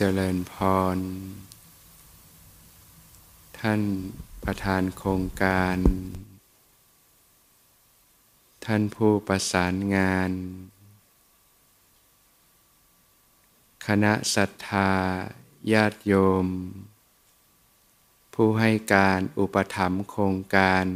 [0.00, 0.54] เจริญพ
[0.96, 0.98] ร
[3.60, 3.82] ท่าน
[4.44, 5.78] ประธานโครงการ
[8.64, 10.30] ท่านผู้ประสานงาน
[13.86, 14.92] คณะศรัทธา
[15.72, 16.46] ญาติโยม
[18.34, 20.86] ผู้ให้การอุปถัมภ์โครงการ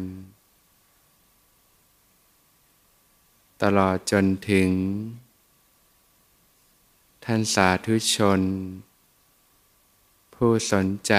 [3.63, 4.71] ตลอดจนถึง
[7.25, 8.43] ท่านสาธุชน
[10.47, 11.15] ผู้สนใจ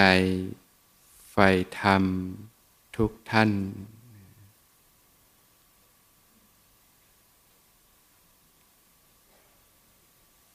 [1.31, 2.04] ใฝ่ธรรม
[2.98, 3.52] ทุกท่าน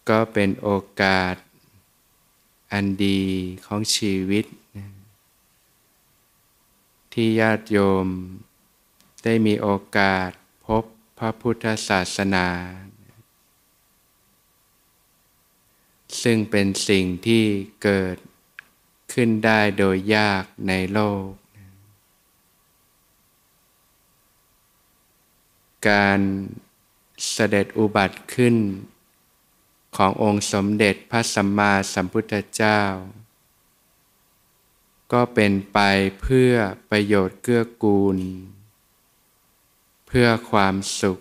[0.09, 0.71] ก็เป็นโอ
[1.03, 1.35] กาส
[2.73, 3.23] อันดี
[3.67, 4.45] ของชีวิต
[7.13, 8.07] ที่ญาติโยม
[9.25, 10.31] ได้มีโอกาส
[10.67, 10.85] พบ
[11.19, 12.49] พระพุทธศาสนา
[16.23, 17.45] ซึ่งเป็นสิ่งที่
[17.85, 18.17] เกิด
[19.13, 21.27] ขึ้นได้โดยยากในโลก
[25.89, 26.21] การ
[27.31, 28.57] เสด็จอุบัติขึ้น
[29.97, 32.81] ขององค์สมเด็จพระสัมมาสัมพุทธเจ้า
[35.13, 35.79] ก็เป็นไป
[36.21, 36.53] เพื่อ
[36.91, 38.19] ประโยชน์เกื้อกูล
[40.07, 41.19] เพื่อความสุข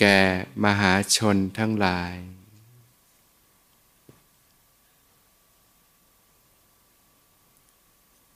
[0.00, 0.20] แก่
[0.64, 2.14] มหาชนทั้งหลาย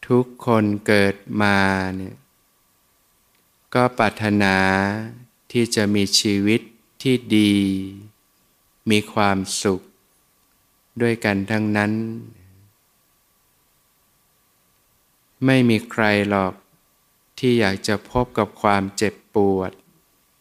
[0.09, 1.59] ทุกคนเกิดมา
[1.97, 2.17] เนี่ย
[3.75, 4.57] ก็ปรารถนา
[5.53, 6.61] ที่จะมีชีวิต
[7.03, 7.55] ที่ดี
[8.91, 9.81] มีความสุข
[11.01, 11.93] ด้วยกันทั้งนั้น
[15.47, 16.53] ไม่มีใครหรอก
[17.39, 19.73] ที่อยากจะพบกับความเจ็บปวด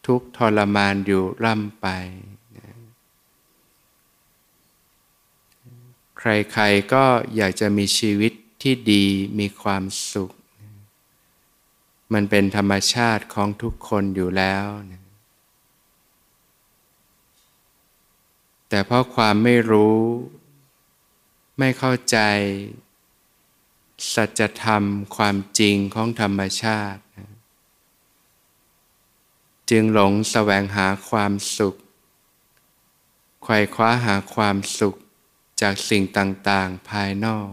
[0.05, 1.87] ทุกทรมานอยู่ร่ำไป
[6.17, 9.05] ใครๆก็อยากจะมีชีวิต ที่ดี
[9.39, 10.31] มีความสุข
[12.13, 15.03] มันเป็นธรรมชาติของทุกคนอยู่แล้วนะ
[18.69, 19.99] แต่เพราะความไม่รู้
[21.59, 22.17] ไม่เข้าใจ
[24.13, 24.83] สัจธรรม
[25.15, 27.01] ความจริงของธรรมชาติ
[29.69, 31.75] จึงหลงแสวงหาความสุข
[33.43, 34.95] ไขว่คว้าหาความสุข
[35.61, 37.49] จากสิ่งต่าง ๆ ภายนอก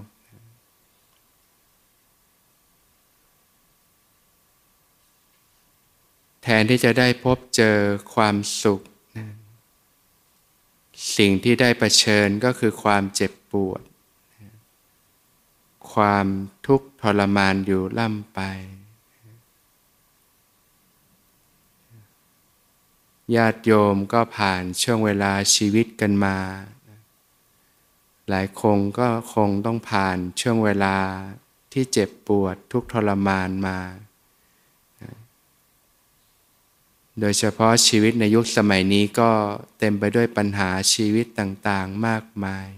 [6.48, 7.78] ทนที่จะได้พบเจอ
[8.14, 8.80] ความสุข
[11.16, 13.82] สิ่งที่ได้ประเชิญก็คือความเจ็บปวด
[15.92, 16.26] ความ
[16.66, 18.40] ทุกข์ทรมานอยู่ล่ำไป
[23.34, 26.38] ญาติโยมก็ผ่านช่วงเวลาชีวิตกันมา
[28.28, 30.96] หลายคงก็คงต้องผ่านช่วงเวลา
[31.72, 33.78] ที่เจ็บปวดทุกทรมานมา
[37.20, 39.30] โดยเฉพาะชีวิตในยุคสมัยนี้ก็
[39.78, 42.68] เต็มไปด้วยปัญหาชีวิตต่างๆมากมาย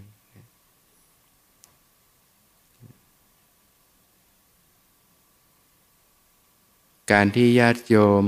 [7.11, 8.25] การที่ญาติโยม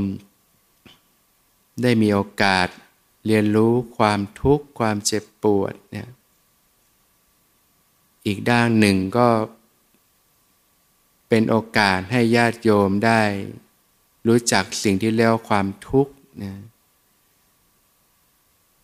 [1.82, 2.68] ได้มีโอกาส
[3.26, 6.08] เรียนรู้ความทุกข์ความเจ็บปวดเนี่ย
[8.26, 9.28] อีกด้านหนึ่งก็
[11.28, 13.22] เป็นโอกาสให้ญาติโยมได้
[14.26, 16.12] รู้จักสิ่งที่เรียกว่าความทุกข์
[16.42, 16.54] นะ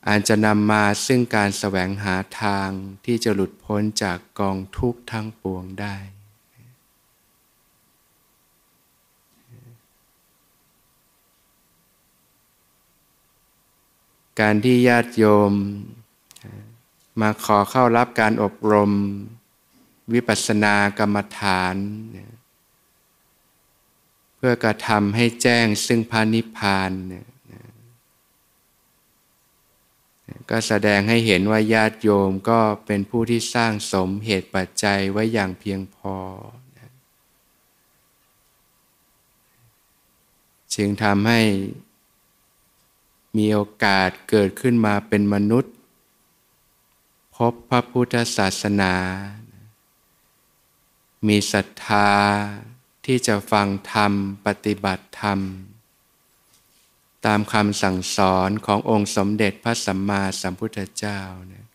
[0.09, 2.69] อาจจะนำมาซึ่งการแสวงหาทาง
[3.05, 5.97] ที่จะหลุดพ้นจากกองทุกข์ทั้งปวงได้
[14.41, 15.53] การที่ญาติโยม
[17.21, 18.91] มาขอเข้ารับการอบรม
[20.13, 21.75] วิปัสสนากรรมฐาน
[22.11, 22.33] เนี่ย
[24.41, 27.27] เพื่อกระทำให้แจ้งซึ่งพานิพานเนี่ย
[30.51, 36.17] ก็แสดงให้เห็นว่าญาติโยมก็เป็นผู้ที่สร้างสมเหตุปัจจัยไว้อย่างเพียงพอ
[40.75, 41.41] จึงทำให้
[43.37, 45.75] มีโอกาสเกิดขึ้นมาเป็นมนุษย์
[47.35, 48.95] พบพระพุทธศาสนา
[51.27, 52.11] มีศรัทธา
[53.11, 54.13] ที่จะฟังธรรม
[54.47, 55.41] ปฏิบัติธรรม
[57.27, 61.21] ตามคำสั่งสอนขององค์สมเด็จพระสัมมาสัมพุทธเจ้า
[61.53, 61.67] นะ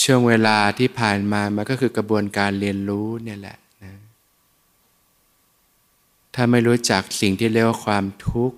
[0.00, 3.94] ช่วงเวลาที่ผ่านมามันก็คือกระบวนการเรียนรู้เนี่ยแหละนะ
[6.34, 8.56] ถ้าไม่รู้จักสิ่งที่เรียกว่าความทุกข์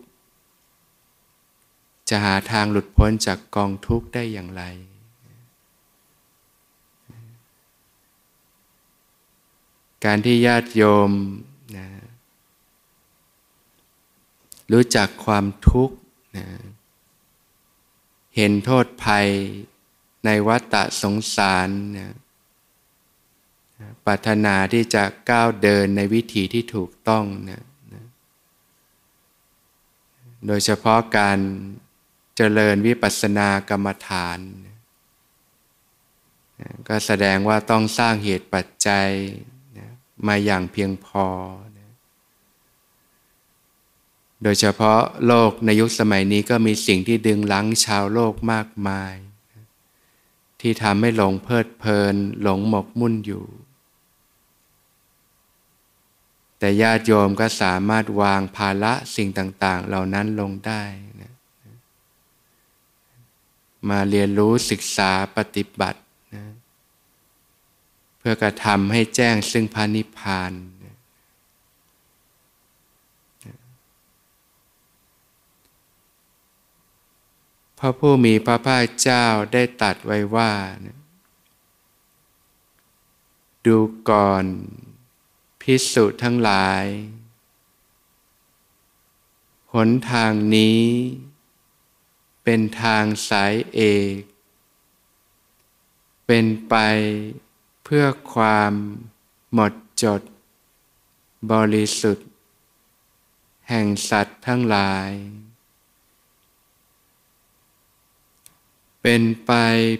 [2.08, 4.64] จะหาทางหลุดพ้นจากกองทุกข์ได้อย่างไร
[10.04, 11.10] การที่ญาติโยม
[11.76, 11.86] นะ
[14.72, 15.96] รู้จักความทุกข์
[16.36, 16.46] นะ
[18.36, 19.28] เห็นโทษภัย
[20.24, 22.10] ในวัฏสงสารนะ
[24.04, 27.62] ปรารถนาที่จะก้าวเดินในวิถีที่ถูกต้องนะ
[27.94, 28.04] นะ
[30.46, 31.38] โดยเฉพาะการ
[32.36, 34.74] เจริญวิปัสสนากรรมฐานนะ
[36.88, 39.08] ก็แสดงว่าต้องสร้างเหตุปัจจัย
[40.28, 41.26] มาอย่างเพียงพอ
[44.42, 49.14] โดยเฉพาะโลกในยุคสมัยนี้ก็มีสิ่งที่ดึงลังชาวโลกมากมาย
[50.60, 53.44] ที่ทำให้หลงเพลิดเพลิน หลงหมกมุ่นอยู่
[56.58, 60.82] แต่ญาติโยมก็สามารถวางภาระสิ่งต่าง ๆ เหล่านั้นลงได้
[61.20, 61.32] นะ
[63.88, 66.00] มาเรียนรู้ศึกษาปฏิบัติ
[68.28, 70.52] พื่อกระทำให้แจ้งซึ่งพานิพพาน
[77.78, 80.52] พระผู้มีพระภาคเจ้าได้ตัดไว้ว่า
[83.66, 83.78] ดู
[84.10, 84.44] ก่อน
[85.60, 86.84] พิสุทั้งหลาย
[89.72, 90.82] หนทางนี้
[92.44, 93.80] เป็นทางสายเอ
[94.14, 94.16] ก
[96.26, 96.74] เป็นไป
[97.88, 98.72] เพื่อความ
[99.54, 99.72] หมด
[100.02, 100.22] จด
[101.52, 102.28] บริสุทธิ์
[103.68, 105.10] แห่งสัตว์ทั้งหลาย
[109.02, 109.52] เป็นไป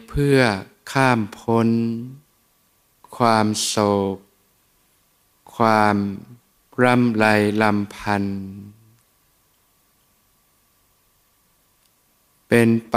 [0.08, 0.38] เพื่อ
[0.92, 1.68] ข้ามพ้น
[3.16, 3.76] ความโศ
[4.14, 4.16] ก
[5.56, 5.96] ความ
[6.82, 7.26] ร่ำไร
[7.62, 8.24] ลำพัน
[12.48, 12.96] เป็นไป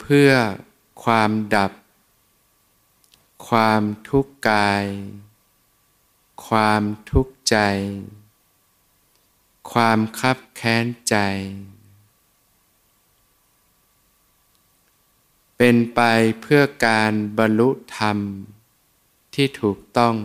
[0.00, 0.30] เพื่อ
[1.04, 1.72] ความดับ
[3.48, 4.86] ความทุกข์กาย
[6.46, 7.56] ความทุกข์ใจ
[9.72, 11.16] ความคับแค้นใจ
[15.56, 16.00] เป็นไป
[16.40, 18.18] เพื่อการบรรลุธรรม
[19.34, 20.16] ที่ถูกต้อง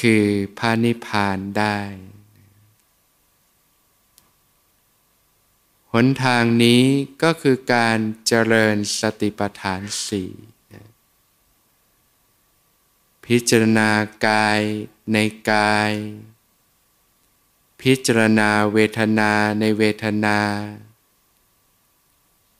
[0.00, 0.26] คือ
[0.58, 1.78] พระนิพพานได้
[5.92, 6.82] หนทางนี้
[7.22, 10.30] ก็คือการเจริญสติปัฏฐานสี่
[13.26, 13.88] พิจารณา
[14.26, 14.60] กาย
[15.12, 15.16] ใน
[15.50, 15.92] กาย
[17.80, 20.38] พิจารณาเวทนาในเวทนา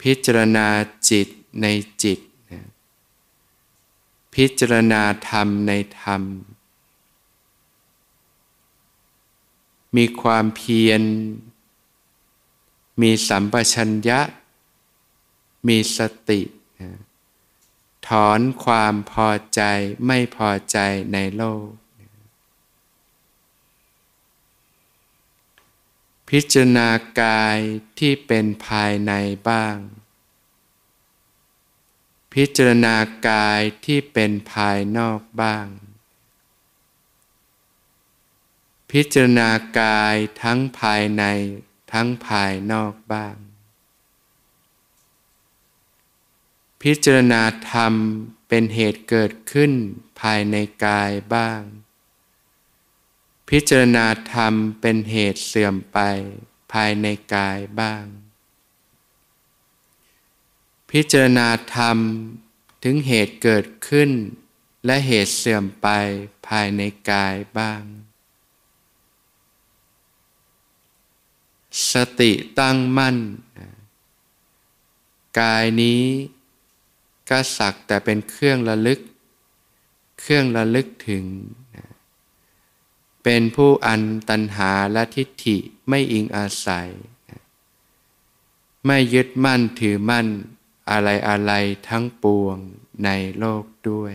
[0.01, 0.67] พิจารณา
[1.11, 1.29] จิต
[1.61, 1.67] ใน
[2.03, 2.21] จิต
[4.35, 6.23] พิจารณาธรรมในธรรม
[9.97, 11.03] มีความเพียร
[13.01, 14.21] มีสัมปชัญญะ
[15.67, 15.99] มีส
[16.29, 16.41] ติ
[18.08, 19.62] ถอนความพอใจ
[20.06, 20.79] ไม่พอใจ
[21.12, 21.69] ในโลก
[26.29, 26.88] พิจารณา
[27.20, 27.58] กาย
[27.99, 29.12] ที่เป็นภายใน
[29.49, 29.76] บ้าง
[32.35, 32.97] พิจารณา
[33.29, 35.67] กายที่เป็นภายนอกบ้าง
[38.91, 39.50] พิจารณา
[39.81, 41.25] กายทั้งภายใน
[41.93, 43.45] ทั้งภายนอกบ้าง
[46.83, 47.93] พิจารณาธรรม
[48.49, 49.73] เป็นเหตุเกิดขึ้น
[50.21, 50.56] ภายใน
[50.87, 51.61] กายบ้าง
[53.49, 55.99] พิจารณาธรรมเป็นเหตุเสื่อมไป
[56.73, 58.05] ภายในกายบ้าง
[60.91, 61.99] พิจารณาธรรม
[62.83, 64.11] ถึงเหตุเกิดขึ้น
[64.87, 65.89] และเหตุเสื่อมไป
[66.49, 67.83] ภายในกายบ้าง
[71.93, 73.17] สติตั้งมั่น
[75.41, 76.05] กายนี้
[77.29, 79.01] ก็สักแต่เป็นเครื่องระลึก
[80.21, 81.25] เครื่องระลึกถึง
[83.23, 85.56] เป็นผู้อันตันหาและทิฏฐิ
[85.89, 86.89] ไม่อิงอาศัย
[88.87, 90.27] ไม่ยึดมั่นถือมั่น
[90.91, 91.53] อะไรอะไร
[91.89, 92.56] ทั้งปวง
[93.05, 94.15] ในโลกด้วย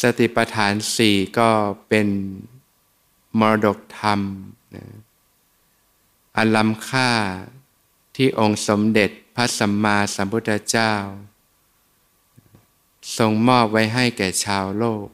[0.00, 1.50] สติปัฏฐานสี่ก็
[1.88, 2.08] เป็น
[3.40, 4.20] มรดกธรรม
[6.36, 7.10] อันล้ำค่า
[8.16, 10.94] ที่องค์สมเด็จพระสัมมาสัมพุทธเจ้า
[13.16, 15.08] ทรงมอบไว้ให้แก่ชาวโลก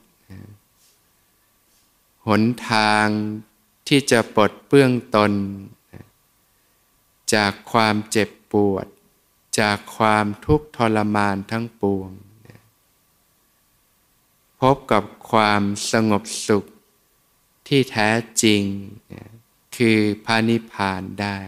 [2.27, 3.07] หนทาง
[3.89, 5.33] ที่จะปลดเปื้องตน
[7.35, 8.87] จากความเจ็บปวด
[9.61, 12.11] จากความทุกข์ทรมานทั้งปวง
[14.61, 15.63] พบกับความ
[15.93, 16.65] สงบสุข
[17.67, 18.11] ที่แท้
[18.43, 18.63] จริง
[19.85, 21.39] คือพระนิพพานได้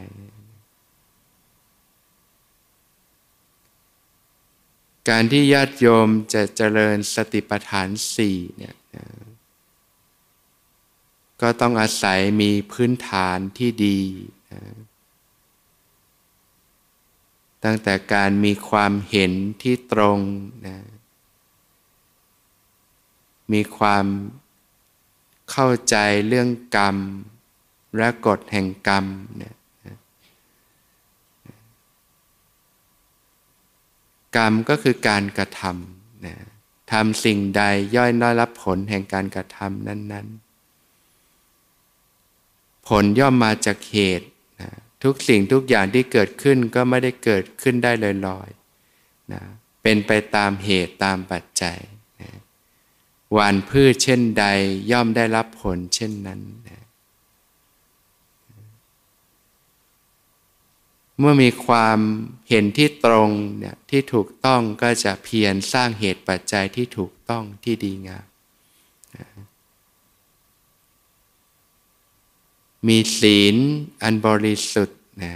[5.09, 8.77] การที่ญาติโยมจะเจริญสติปัฏฐานสี่เนี่ย
[11.41, 14.01] ก็ต้องอาศัยมีพื้นฐานที่ดี
[14.53, 14.62] นะ
[17.65, 20.19] ตั้งแต่การมีความเห็นที่ตรง
[20.67, 20.79] นะ
[23.53, 24.07] มีความ
[25.51, 25.97] เข้าใจ
[26.29, 26.97] เรื่องกรรม
[27.97, 29.05] และกฎแห่งกรรม
[29.37, 29.55] เนี่ย
[34.37, 36.37] กรรมก็คือการกระทำนะ
[36.93, 37.63] ทำสิ่งใด
[37.97, 40.39] ย่อยน้อยรับผลแห่งการกระทำนั้น ๆ
[42.89, 44.29] ผลย่อมมาจากเหตุ
[44.61, 44.69] นะ
[45.05, 47.93] ทุกสิ่งทุกอย่างที่เกิดขึ้นก็ไม่ได้เกิดขึ้นได้
[48.27, 49.43] ลอยๆนะ
[49.83, 51.79] เป็นไปตามเหตุตามปัจจัย
[52.21, 52.31] นะ
[53.33, 54.45] หวานพืชเช่นใด
[54.91, 56.81] ย่อมได้รับผลเช่นนั้นนะ
[61.23, 61.99] เมื่อมีความ
[62.49, 68.26] เห็นที่ตรงเนี่ยที่ถูกต้องก็จะเพียรสร้างเหตุปัจจัยที่ถูกต้องที่ดีงาม
[72.88, 73.57] มีศีล
[74.02, 75.35] อันบริสุทธิ์นะ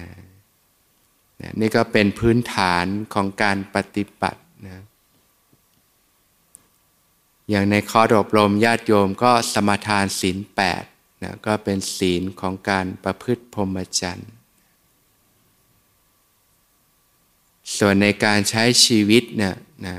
[1.61, 4.83] นี่ก็เป็นพื้นฐานของการปฏิบัตินะ
[7.51, 10.85] อย่างในข้ออบรมญาติโยมก็สมทานศีลแปด
[11.23, 14.31] นะก็เป็นศีลของการประพฤติพรหมจรรย์
[17.79, 19.57] ส่วนในการใช้ชีวิตเนี่ย
[19.87, 19.97] นะ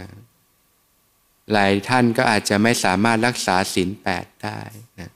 [1.51, 4.59] หลายท่านก็อาจจะไม่สามารถรักษาศีลแปดได้
[4.99, 5.11] นะ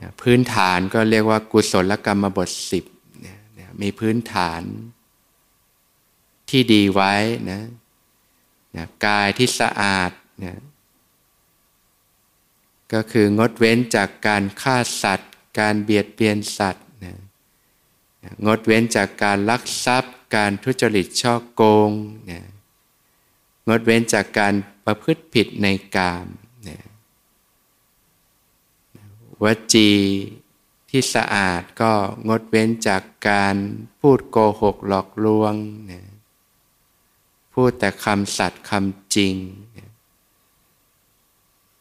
[0.00, 2.84] นะพื้นฐานก็เรียกว่ากุศลกรรมบทสิบ
[3.26, 4.62] นะนะมีพื้นฐาน
[6.50, 7.14] ที่ดีไว้
[7.50, 7.60] นะ
[8.76, 10.10] นะกายที่สะอาด
[10.44, 10.56] นะ
[12.92, 17.14] ก็คืองดเว้นจากการฆ่าสัตว์ การเบียดเบียนสัตว์นะ
[18.46, 21.90] งดเว้นจากการลักทรัพย์ การทุจริตช่อโกง
[22.30, 22.42] นะ
[23.68, 25.66] งดเว้นจากการประพฤติผิดใน
[25.96, 26.26] กาม
[26.68, 26.78] นะ
[29.42, 29.90] วจี
[30.90, 31.92] ที่สะอาดก็
[32.28, 33.56] งดเว้นจากการ
[34.00, 35.54] พูดโกหกหลอกลวง
[35.90, 36.02] นะ
[37.52, 39.34] พูดแต่คำสัตย์คำจริง
[39.76, 39.90] นะ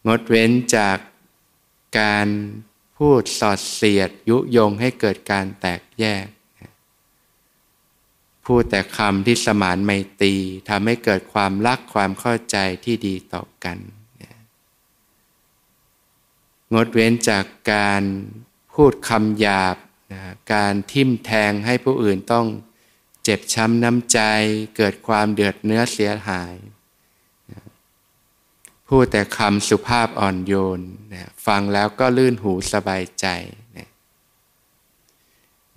[0.08, 0.98] งดเว้นจาก
[2.00, 2.28] การ
[2.98, 6.26] พูดสอดเสียดยุยงให้เกิดการแตกแยก
[8.46, 10.36] พูดแต่คำที่สมานไมตรี
[10.70, 13.78] ทำให้เกิดความรักความเข้าใจที่ดีต่อกัน
[16.74, 18.04] งดเว้นจากการ
[18.74, 19.78] พูดคำหยาบ
[20.14, 20.22] นะ
[20.54, 22.48] การทิ่มแทงให้ผู้อื่นต้อง
[23.24, 24.20] เจ็บช้ำน้ำใจ
[24.78, 26.56] เกิดความเดือดเนื้อเสียหาย
[27.52, 27.62] นะ
[28.88, 30.82] พูดแต่คำสุภาพอ่อนโยน
[31.14, 33.28] นะฟังแล้วก็ลื่นหูสบายใจ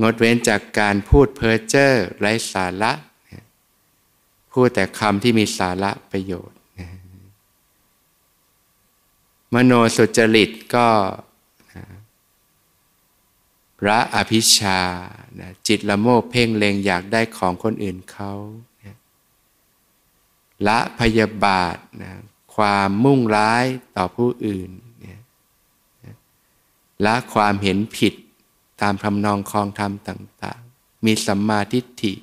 [0.02, 2.93] งดเว้นจากการพูดเพ้อเจ้อไร้สาระ
[4.52, 6.59] พูดแต่คำที่มีสาระประโยชน์
[9.55, 10.88] มโนสุจริตก็
[13.88, 14.81] ระอภิชา
[15.69, 18.33] จิตละโมบเพ่งเลงอยากได้ของคนอื่นเขา
[20.67, 22.12] ละพยาบาทนะ
[22.55, 23.64] ความมุ่งร้าย
[23.97, 24.71] ต่อผู้อื่น
[27.07, 28.14] ละความเห็นผิด
[28.83, 32.15] ตามทำนองคลองธรรมต่างๆ มีสัมมาทิฏฐิ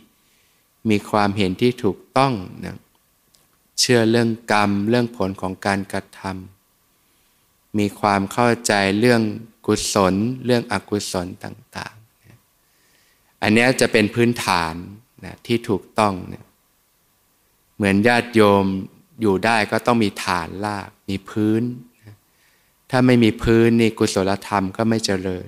[0.89, 2.33] มีความเห็นที่ถูกต้อง
[2.65, 2.77] นะ
[3.79, 9.21] เชื่อเรื่องกรรมเรื่องผลของการกระทำมีความเข้าใจเรื่อง
[9.65, 10.13] กุศล
[10.45, 14.73] เรื่องอกุศลต่างๆ อันนี้จะเป็นพื้นฐาน
[15.25, 16.45] นะที่ถูกต้องเนี่ย
[17.75, 18.65] เหมือนญาติโยม
[19.21, 21.61] อยู่ได้ก็ต้องมีฐานลาก มีพื้น
[22.89, 25.47] ถ้าไม่มีพื้นนี่กุศลธรรมก็ไม่เจริญ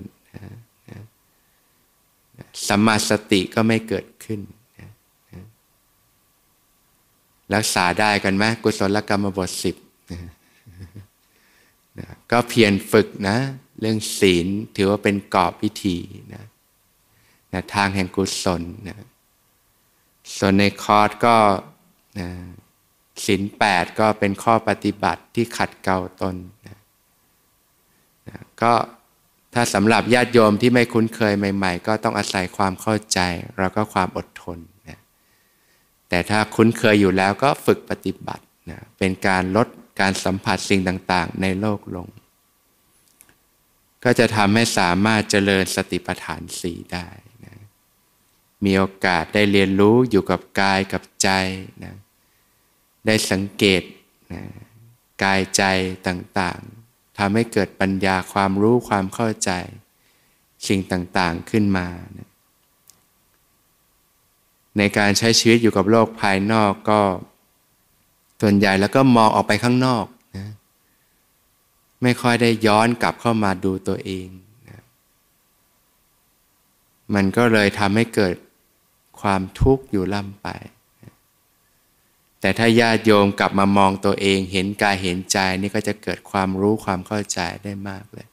[2.68, 4.42] สัมมาสติก็ไม่เกิดขึ้น
[7.56, 9.76] รักษาได้กันไหมกุศลกรรมบทสิบ
[12.32, 13.38] ก็เพียรฝึกนะ
[13.80, 15.98] เรื่องศีลถือว่าเป็นกรอบวิธี
[16.34, 16.44] นะ
[17.54, 18.98] นะทางแห่งกุศลนะ
[20.38, 21.36] ส่วนในคอร์สก็
[22.20, 22.30] นะ
[23.26, 26.36] ศีลแปดก็เป็นข้อปฏิบัติที่ขัดเกลาตน
[26.68, 26.78] นะ
[28.28, 28.74] นะก็
[29.60, 33.20] ถ้าสำหรับญาติโยมที่ไม่คุ้นเคยใหม่ ๆ ก็ต้องอาศัยความเข้าใจ
[33.60, 34.58] แล้วก็ความอดทน
[34.90, 35.00] นะ
[36.10, 39.68] แต่ถ้าคุ้นเคยอยู่แล้วก็ฝึกปฏิบัตินะเป็นการลด
[40.02, 42.08] การสัมผัสสิ่งต่างๆ ในโลกลง
[44.04, 47.08] ก็จะทำให้สามารถเจริญสติปัฏฐานสีได้
[47.46, 47.56] นะ
[48.66, 51.30] มีโอกาสได้เรียนรู้อยู่กับกายกับใจ
[51.84, 51.96] นะ
[53.06, 53.84] ได้สังเกต
[54.34, 54.42] นะ
[55.24, 55.64] กายใจ
[56.08, 56.77] ต่างๆ
[57.18, 59.52] ทำให้เกิดปัญญาความรู้ความเข้าใจ
[60.68, 61.88] สิ่งต่างๆขึ้นมา
[64.78, 67.00] ในการใช้ชีวิตอยู่กับโลกภายนอกก็
[68.42, 70.06] ส่วนใหญ่แล้วก็มองออกไปข้างนอก
[70.38, 70.48] นะ
[72.04, 74.28] ไม่ค่อยได้ย้อนกลับเข้ามาดูตัวเอง
[74.70, 74.82] นะ
[77.14, 78.36] มันก็เลยทำให้เกิด
[79.22, 80.48] ความทุกข์อยู่ล่ำไป
[82.48, 88.28] แต่ถ้าญาติโยมกลับมามองตัวเองเห็นกายเห็นใจนี่ก็จะเกิดความรู้ความเข้าใจได้มากเลย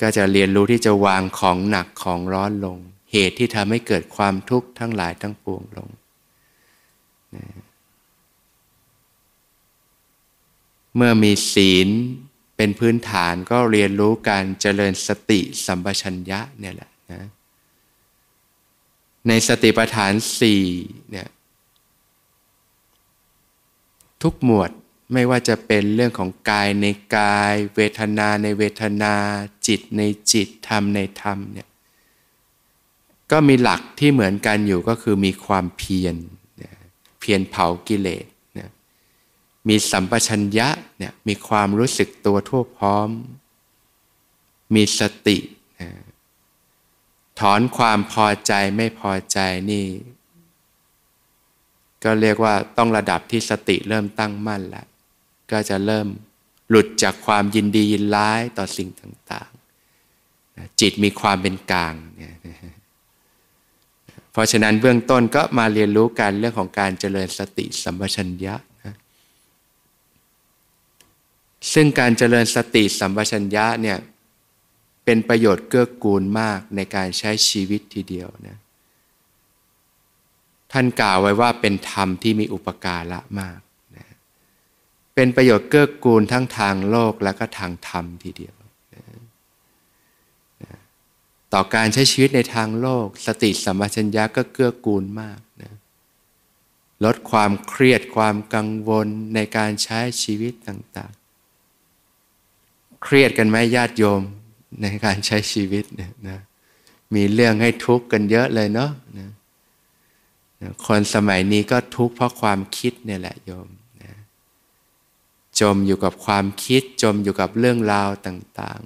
[0.00, 2.78] ก็จะเรียนรู้ที่จะวางของหนักของร้อนลง
[3.12, 5.88] เหตุที่ทำให้เกิดความทุกข์ทั้งหลายทั้งปวงลง
[7.36, 7.46] นะ
[10.96, 11.88] เมื่อมีศีล
[12.56, 17.28] เป็นพื้นฐานก็เรียนรู้การเจริญสติสัมปชัญญะเนี่ยแหละนะ
[19.28, 20.62] ในสติปัฏฐานสี่
[21.12, 21.28] เนี่ย
[24.22, 24.70] ทุกหมวด
[25.12, 26.86] ไม่ว่าจะเป็นเรื่องของกายใน
[27.16, 29.14] กาย เวทนาในเวทนา
[29.66, 30.02] จิตใน
[30.32, 31.68] จิตธรรมในธรรมเนี่ย
[33.30, 36.16] ก็มีหลักที่เหมือนกันอยู่ก็คือมีความเพียร
[37.20, 38.26] เพียรเผากิเลส
[39.68, 43.08] มีสัมปชัญญะเนี่ยมีความรู้สึกตัวทั่วพร้อม
[44.74, 45.38] มีสติ
[47.40, 49.38] ถอนความพอใจไม่พอใจ
[49.70, 49.86] นี่
[52.04, 54.86] ก็เรียกว่าต้องระดับที่สติเริ่มตั้งมั่นแล้ว
[55.50, 56.06] ก็จะเริ่ม
[56.68, 62.34] หลุดจากความยินดียินร้ายต่อสิ่งต่างๆ จิตมีความเป็นกลางเนี่ย
[64.32, 68.54] เพราะฉะนั้นเบื้องต้นก็มาเรียนรู้การเรื่องของการเจริญสติสัมปชัญญะ
[71.72, 73.98] ซึ่งการเจริญสติสัมปชัญญะเนี่ย
[75.04, 78.56] เป็นประโยชน์เกื้อกูลมากในการใช้ชีวิตทีเดียวนะ
[80.72, 83.60] ท่านกล่าวไว้ว่าเป็นธรรมที่มีอุปการะมาก
[83.96, 84.06] นะ
[85.14, 88.54] เป็นประโยชน์เกื้อกูลทั้งทางโลกและก็ทางธรรมทีเดียว
[88.94, 89.04] นะ
[90.62, 90.72] นะ
[91.52, 95.72] ต่อการใช้ชีวิตในทางโลก สติสัมปชัญญะก็เกื้อกูลมากนะ
[97.04, 104.22] ลดความเครียดความกังวลในการใช้ชีวิตต่างๆ เครียดกันไหมญาติโยม
[104.82, 106.38] ในการใช้ชีวิตเนี่ยนะ
[107.14, 109.30] มีเรื่องให้ทุกข์กันเยอะเลยเนาะนะ
[110.86, 113.68] คนสมัยนี้ก็ทุกข์เพราะความคิดเนี่ยแหละโยม
[114.02, 114.14] นะ
[115.60, 118.80] จมอยู่กับความคิด จมอยู่กับเรื่องราวต่าง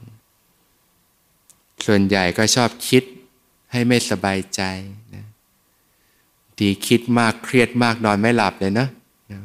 [0.71, 3.03] ๆ ส่วนใหญ่ก็ชอบคิด
[3.73, 4.63] ให้ไม่สบายใจ
[5.15, 5.25] นะ
[6.59, 8.89] ดีคิดมากเครียดมากนอนไม่หลับเลยนะ
[9.33, 9.41] นะ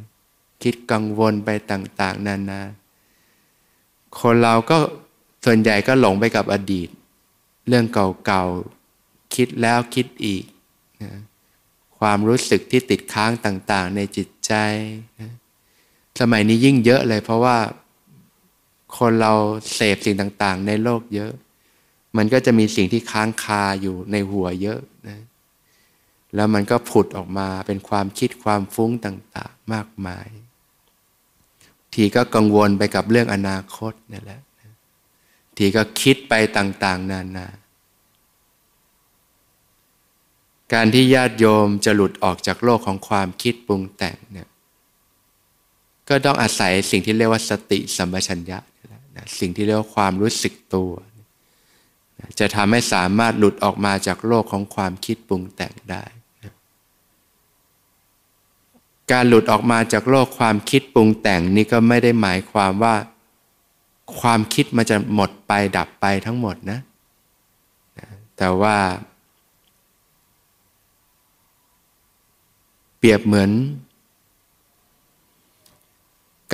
[0.64, 2.62] คิดกังวลไปต่าง ๆ นานานา
[4.20, 4.78] คนเราก็
[5.46, 6.90] ส่วนใหญ่ก็หลงไปกับอดีต
[7.68, 10.44] เรื่องเก่าๆ คิดแล้วคิดอีก
[11.04, 11.14] นะ
[12.02, 14.54] ความรู้สึกที่ติดค้างต่าง ๆ ในจิตใจ
[15.20, 15.32] นะ
[16.20, 17.58] สมัยนี้ยิ่งเยอะเลย เพราะว่า
[18.98, 19.34] คนเรา
[19.74, 21.32] เสพสิ่งต่าง ๆ ในโลกเยอะ
[22.18, 25.20] มันก็จะมีสิ่งที่ค้างคาอยู่ในหัวเยอะนะ
[26.36, 30.28] แล้วมันก็ผุดออกมาเป็นความคิดความฟุ้งต่าง ๆ มากมาย
[31.94, 34.42] ทีก็กังวลไปกับเรื่องอนาคตนี่แหละ
[35.58, 37.48] ทีก็คิดไปต่าง ๆ นานา
[40.74, 44.48] การที่ญาติโยมจะหลุดออกจากโลกของความคิดปรุงแต่งเนี่ย
[46.10, 48.58] ก็ต้องอาศัยสิ่งที่เรียกว่าสติสัมปชัญญะ
[49.16, 50.92] นะสิ่งที่เรียกว่าความรู้สึกตัว
[52.40, 56.04] จะทำให้สามารถหลุดออกมาจากโลกของความคิดปรุงแต่งได้
[59.12, 62.96] การหลุดออกมาจากโลกความคิดปรุงแต่งนี่ก็ไม่ได้หมายความว่า
[64.20, 66.80] ความคิดมันจะหมดไปดับไปทั้งหมดนะ
[68.38, 68.78] แต่ว่า
[73.02, 73.52] เปรียบเหมือน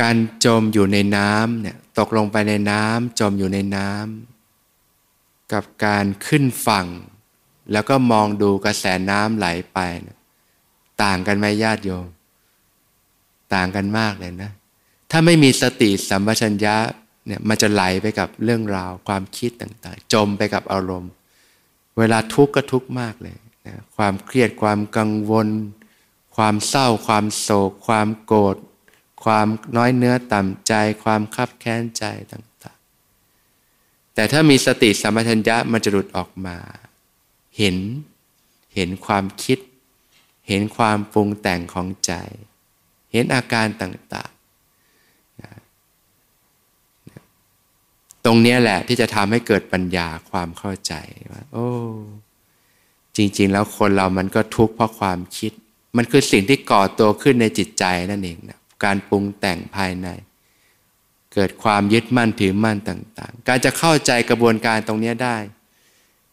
[0.02, 6.88] การจมอยู่ในน้ำเนี่ยตกลงไปในน้ำจมอยู่ในน้ำกับการขึ้นฝั่ง
[7.72, 9.80] แล้วก็มองดูกระแสน้ำไหลไป
[11.04, 12.08] ต่างกันไหมญาติโยม
[13.56, 14.52] ต่างกันมากเลยนะ
[15.12, 16.76] ถ้าไม่มีสติสัมปชัญญะ
[17.26, 21.12] เนี่ยมันจะไหลไปกับเรื่องราวความคิดต่างๆ จมไปกับอารมณ์
[21.98, 25.48] เวลาทุกข์ก็ทุกข์มากเลยนะความเครียดความกังวล
[26.38, 28.58] ความเศร้า ความโศก ความโกรธ
[29.24, 29.48] ความ
[29.78, 30.74] น้อยเนื้อต่ำใจ
[31.04, 36.58] ความคับแค้นใจต่างๆ แต่ถ้ามีสติสัมปชัญญะมันจะหลุดออกมา
[37.58, 37.78] เห็น
[38.76, 39.60] เห็นความคิด
[40.48, 42.14] เห็นความปรุงแต่งของใจ
[43.12, 44.38] เห็นอาการต่างๆ
[48.26, 50.94] ตรงนี้แหละที่จะทำให้เกิดปัญญาความเข้าใจ
[51.32, 51.70] ว่า โอ้
[53.16, 55.54] จริง ๆ แล้วคนเรามันก็ทุกข์เพราะความคิด
[55.98, 60.08] มันคือสิ่งที่ก่อตัวขึ้นในจิตใจนั่นเองนะการปรุงแต่งภายใน
[61.34, 65.38] เกิดความยึดมั่นถือมั่นต่าง ๆ การจะเข้าใจกระบวนการตรงนี้ได้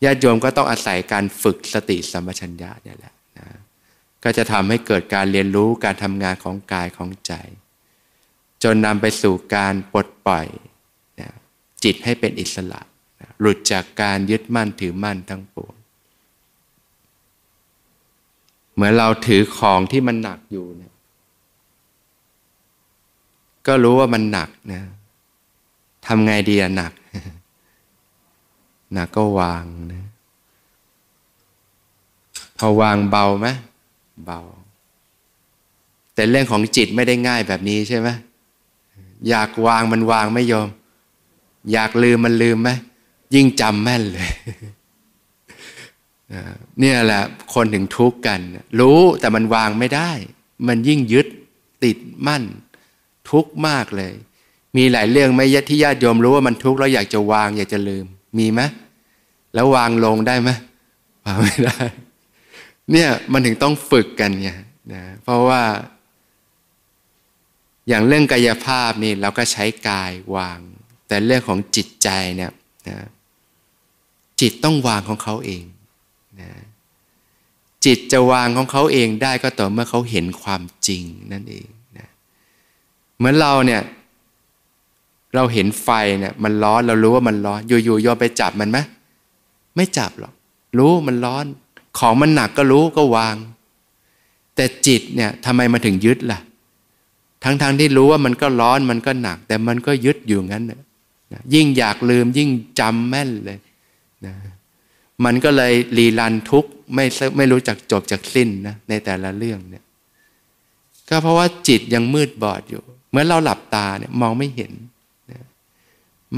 [0.05, 3.47] ญาติโยมก็ต้องอาศัยการฝึกสติสัมปชัญญะนี่แหละนะ
[4.25, 7.33] ก็จะทำให้เกิดการเรียนรู้การทำงานของกายของใจ
[8.63, 10.47] จนนำไปสู่การปลดปล่อย
[11.21, 11.31] นะ
[11.85, 12.81] จิตให้เป็นอิสระ
[13.21, 15.75] นะหลุดจากการยึดมั่นถือมั่นทั้งปวง
[18.75, 20.93] เหมือนเราถือของที่มันหนักอยู่เนี่ย
[23.67, 24.83] ก็รู้ว่ามันหนักนะ
[26.07, 26.93] ทำไงดีอะหนัก
[28.93, 30.05] หนักก็วางนะ
[32.59, 33.49] พอวางเบาไหม
[34.25, 34.41] เบา
[36.15, 38.09] แต่เรื่องของจิตไม่ได้ง่ายแบบนี้ใช่ไหม
[39.29, 40.69] อยากวางมันวางไม่ยอม
[41.73, 42.71] อยากลืมมันลืมไหม
[43.35, 44.31] ยิ่งจำแม่นเลย
[46.81, 47.23] เนี่ยแหละ
[47.55, 48.41] คนถึงทุกข์กัน
[48.81, 50.11] รู้แต่มันวางไม่ได้
[50.69, 51.27] มันยิ่งยึด
[51.85, 52.43] ติดมั่น
[53.31, 54.15] ทุกข์มากเลย
[54.77, 58.07] มีหลายเรื่องไหมที่ญาติโยมรู้ว่ามันทุกข์แล้วอยากจะวางอยากจะลืม
[58.39, 58.61] มีไหม
[59.55, 60.51] แล้ววางลงได้ไหม
[61.25, 61.79] วางไม่ได้
[62.93, 64.51] เนี่ยมันถึงต้องฝึกกันไง
[64.93, 65.63] นะเพราะว่า
[67.89, 70.59] อย่างเรื่องกายภาพนี่เราก็ใช้กายวาง
[71.09, 72.53] แต่เรื่องของจิตใจเนี่ย
[72.89, 72.99] นะ
[74.41, 75.65] จิตต้องวางของเขาเอง
[77.85, 81.67] จิตจะวางของเขาเองได้ก็ต่อเมื่อเขาเห็นความจริงนั่นเอง
[81.99, 82.09] นะ
[83.17, 83.81] เหมือนเราเนี่ย
[85.35, 85.89] เราเห็นไฟ
[86.21, 88.79] เนี่ยมันร้อนเรารู้ว่ามันร้อน อยู่ๆยอมไปจับมันไหม
[89.77, 90.33] ไม่จับหรอก
[90.79, 91.45] รู้มันร้อน
[91.99, 93.37] ของมันหนักก็รู้ก็วาง
[94.55, 96.39] แต่จิตเนี่ยทำไมมาถึงยึดล่ะ
[97.45, 100.81] ทั้งๆทที่รู้ว่ามันก็ร้อนมันก็หนัก แต่มันก็ยึดอยู่งั้นนะ
[101.55, 103.59] ยิ่งอยากลืมยิ่งจำแม่นเลย
[104.27, 104.35] นะ
[105.25, 107.05] มันก็เลยรีรันทุกไม่
[107.37, 109.85] ไม่รู้จักจบจากสิ้นนะในแต่ละเรื่องเนี่ย
[111.09, 114.73] ก็เพราะว่าจิตยังมืดบอดอยู่ เมื่อเราหลับตาเนี่ยมองไม่เห็น
[115.31, 115.45] นะ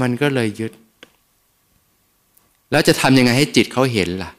[0.01, 0.73] มันก็เลยยึด
[2.71, 4.31] แล้วจะทำยังไงให้จิตเขาเห็นล่ะ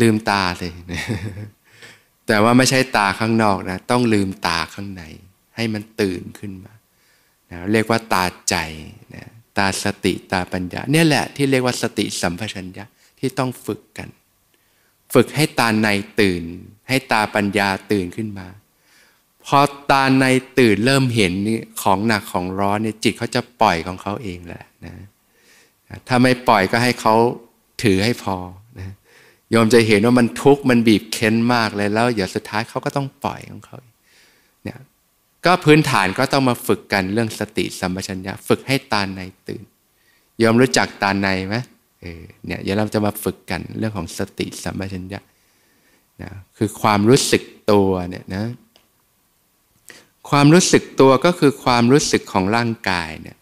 [0.00, 0.68] ลืมตาสิ
[2.26, 5.02] แต่ว่าไม่ใช่ตาข้างนอกนะ ต้องลืมตาข้างใน
[5.56, 6.72] ให้มันตื่นขึ้นมา
[7.50, 8.56] นะเรียกว่าตาใจ
[9.14, 12.84] นะ ตาสติตาปัญญา เนี่ยแหละที่เรียกว่าสติสัมปชัญญะ
[13.18, 14.08] ที่ต้องฝึกกัน
[15.14, 15.88] ฝึกให้ตาใน
[16.20, 16.42] ตื่น
[16.88, 18.46] ให้ตาปัญญาตื่นขึ้นมา
[19.44, 19.58] พอ
[19.90, 20.24] ตาใน
[20.58, 24.94] ตื่นเริ่มเห็นนี่ของหนักของร้อนเนี่ยจิตเขาจะปล่อยของเขาเองแหละนะ
[26.08, 27.14] ถ้าไม่ปล่อยก็ให้เขา
[27.82, 28.36] ถือให้พอ
[28.78, 28.94] นะ
[29.54, 39.62] ยอมจะเห็นว่ามันทุกข์มันบีบเค้นมากเลยแล้วเดี๋ยวสุดท้ายเขาก็ต้องปล่อยของเขาเก็พื้นฐานก็ต้องมาฝึกกันเรื่องสติสัมปชัญญะฝึกให้ตาในตื่น
[40.42, 41.56] ยอมรู้จักตาในไหม
[42.00, 45.20] เออเนี่ยเดี๋ยวเราจะมาฝึกกันเรื่องของสติสัมปชัญญะ
[46.22, 48.44] นะคือความรู้สึกตัวเนี่ยนะ
[50.30, 53.38] ความรู้สึกตัวก็คือความรู้สึกของร่างกายเนี่ย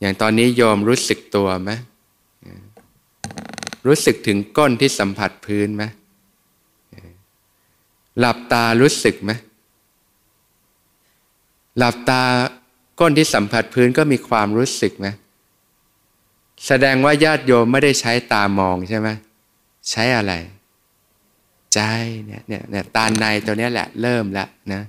[0.00, 1.70] อย่างตอนนี้โยมรู้สึกตัวไหม
[3.86, 5.84] รู้สึกถึงก้นที่สัมผัสพื้นไหม
[8.20, 9.32] หลับตารู้สึกไหม
[11.78, 12.22] หลับตา
[13.00, 15.06] ก้นที่สัมผัสพื้นก็มีความรู้สึกไหม
[16.66, 19.08] แสดงว่าญาติโยมไม่ได้ใช้ตามองใช่ไหม
[19.90, 20.32] ใช้อะไร
[21.74, 21.80] ใจ
[22.26, 24.82] เนี่ยเนี่ยเนี่ยตาในตัวนี้แหละเริ่มแล้วนะ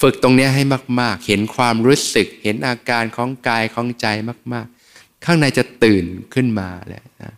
[0.00, 0.62] ฝึกตรงนี้ให้
[1.00, 4.06] มาก ๆ เห็นความรู้สึก เห็นอาการของกายของใจ
[4.52, 7.32] มาก ๆ ข้างในจะตื่นขึ้นมาเลยนะ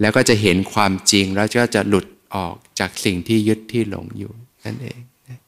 [0.00, 4.32] แล้วก็จะเห็นความจริงแล้วก็จะหลุดออกจากสิ่งที่ยึดที่หลงอยู่
[4.64, 4.98] นั่นเอง
[5.28, 5.38] นะ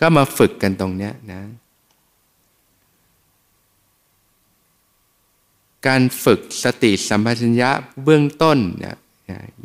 [0.00, 1.40] ก็มาฝึกกันตรงเนี้ยนะ
[5.86, 7.70] การฝึกสติสัมปชัญญะ
[8.04, 8.96] เบื้องต้นเนี่ย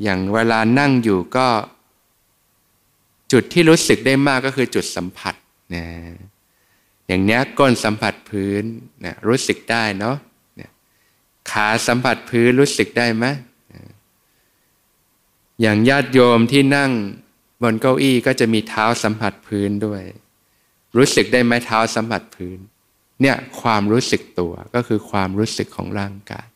[0.04, 1.47] อย่างเวลานั่งอยู่ก็
[3.32, 5.36] จุดที่รู้สึกได้มากก็คือจุดสัมผัส
[5.75, 5.86] นะ
[7.08, 8.63] อย่างเนี้ยก้นสัมผัสพื้น
[9.06, 10.17] นะรู้สึกได้เนาะ
[11.51, 13.25] ขาสัมผัสพื้นรู้สึกได้ไหม
[15.62, 16.91] อย่างญาติโยมที่นั่ง
[17.62, 20.02] บนเก้าอี้ก็จะมีเท้าสัมผัสพื้นด้วย
[20.97, 22.58] รู้สึกได้ไหมเท้าสัมผัสพื้น
[23.21, 26.47] เนี่ยความรู้สึกตัวก็คือความรู้สึกของร่างกาย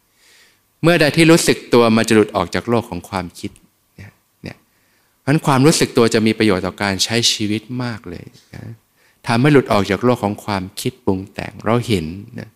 [0.84, 3.52] เมื่อใดที่รู้สึกตัวมาจะหลุดออกจากโลกของความคิด
[3.96, 4.12] เนี่ย
[4.44, 4.58] เนี่ย
[5.22, 8.64] เพราะความรู้สึกตัวจะมีประโยชน์ต่อการใช้ชีวิตมากเลยนะ
[9.28, 12.06] ทำให้หลุดออกจากโลกของความคิดปรุงแต่งเราเห็น
[12.40, 12.50] นะ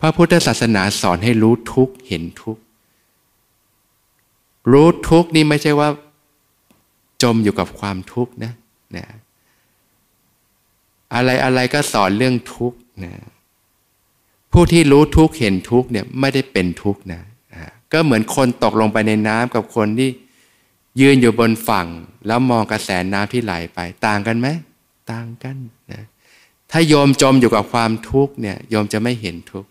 [0.00, 2.58] พระพุทธศาสนาสอนให้รู้ทุกเห็นทุก
[4.72, 5.88] รู้ทุกนี่ไม่ใช่ว่า
[7.22, 8.52] จมอยู่กับความทุกข์นะ
[8.96, 9.06] นะ
[11.14, 13.12] อะไรอะไรก็สอนเรื่องทุกข์นะ
[14.52, 17.20] ผู้ที่รู้ทุกข์เห็นทุกข์เนี่ยไม่ได้เป็นทุกข์นะ
[17.92, 20.10] ก็เหมือนคนตกลงไปในน้ำกับคนที่
[21.00, 21.86] ยืนอยู่บนฝั่ง
[22.26, 24.48] แล้วมองกระแสน้ำที่ไหลไป ต่างกันไหม
[25.12, 25.56] ต่างกัน
[25.92, 26.02] นะ
[26.70, 29.68] ถ้าโยมจมอยู่กับความทุกข์เนี่ยโยมจะไม่เห็นทุกข์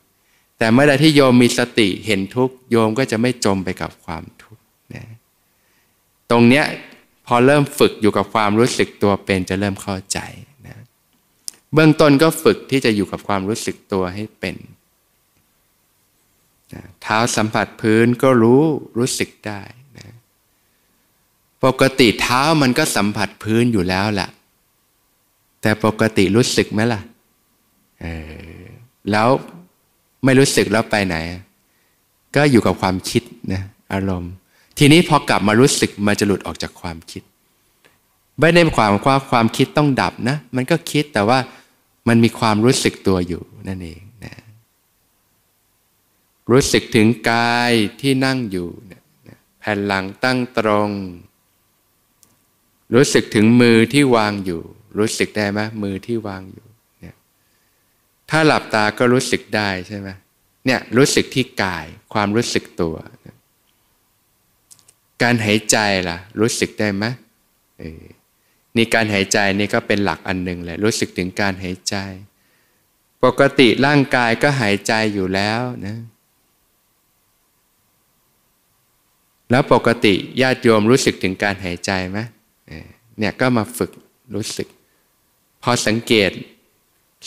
[0.57, 5.03] แต่เมื่อใดที่โยมมีสติเห็นทุกข์โยมก็จะไม่จมไปกับความทุกข์นะ
[6.31, 6.65] ตรงเนี้ย
[7.27, 10.19] พอเริ่มฝึกอยู่กับความรู้สึกตัวเป็นจะเริ่มเข้าใจ
[10.67, 10.77] นะ
[11.73, 14.55] เบื้องต้นก็ฝึกที่จะอยู่กับความรู้สึกตัวให้เป็น
[16.73, 18.63] นะเท้าสัมผัสพื้นก็รู้
[18.97, 19.61] รู้สึกได้
[19.97, 20.07] นะ
[21.65, 24.29] ปกติเท้ามันก็สัมผัสพื้นอยู่แล้วแหละ
[25.61, 27.01] แต่ปกติรู้สึกไหมล่ะ
[28.01, 28.05] เอ
[28.59, 28.63] อ
[29.11, 29.29] แล้ว
[30.25, 31.15] ไม่รู้สึกแล้วไปไหน
[32.35, 33.61] ก็อยู่กับความคิดนะ
[33.93, 34.33] อารมณ์
[34.77, 37.23] ทีนี้พอกลับมารู้สึกมันจะหลุดออกจากความคิด
[38.39, 41.39] ไม่ได้ความว่าความคิดต้องดับนะ มันก็คิดแต่ว่า
[42.07, 44.35] มันมีความรู้สึกตัวอยู่นั่นเองนะ
[46.51, 49.01] รู้สึกถึงกายที่นั่งอยู่นะ
[49.59, 50.89] แผ่นหลังตั้งตรง
[52.93, 54.61] รู้สึกถึงมือที่วางอยู่
[54.97, 56.67] รู้สึกได้ไหมมือที่วางอยู่
[56.99, 57.15] เนี่ย
[58.29, 60.09] ถ้าหลับตาก็รู้สึกได้ใช่ไหม
[60.65, 62.95] เนี่ยรู้สึกที่กายความรู้สึกตัว
[65.23, 65.77] การหายใจ
[66.09, 67.05] ล่ะ รู้สึกได้ไหม
[68.75, 71.95] นี่การหายใจนี่ก็เป็นหลักอันหนึ่งแหละรู้สึกถึงการหายใจ
[73.23, 75.97] ปกติร่างกายก็หายใจอยู่แล้วนะ
[79.51, 82.19] แล้วปกติญาติโยมรู้สึกถึงการหายใจไหม
[83.19, 83.91] เนี่ยก็มาฝึก
[84.35, 84.67] รู้สึก
[85.63, 86.31] พอสังเกต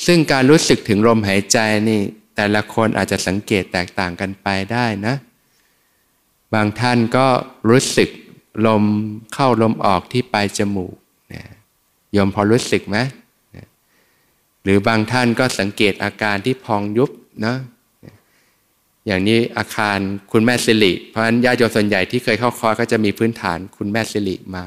[0.06, 2.00] ซึ่งการรู้สึกถึงลมหายใจนี่
[2.36, 5.14] แต่ละคนอาจจะสังเกตแตกต่างกันไปได้นะ
[6.54, 7.26] บางท่านก็
[7.70, 8.08] รู้สึก
[8.66, 8.84] ลม
[9.34, 10.94] เข้าลมออกที่ปลายจมูก
[11.32, 11.44] นะ
[12.16, 12.96] ยมพอรู้สึกไหม
[14.62, 17.10] หรือบางท่านก็สังเกตอาการที่พองยุบ
[17.46, 17.56] นะ
[19.06, 19.98] อย่างนี้อาคาร
[20.32, 24.66] คุณแม่สิริ เพราะฉะนั้นญาติโยมส่วนใหญ่ที่เคยเข้าคอร์สก็จะมีพื้นฐานคุณแม่สิริมา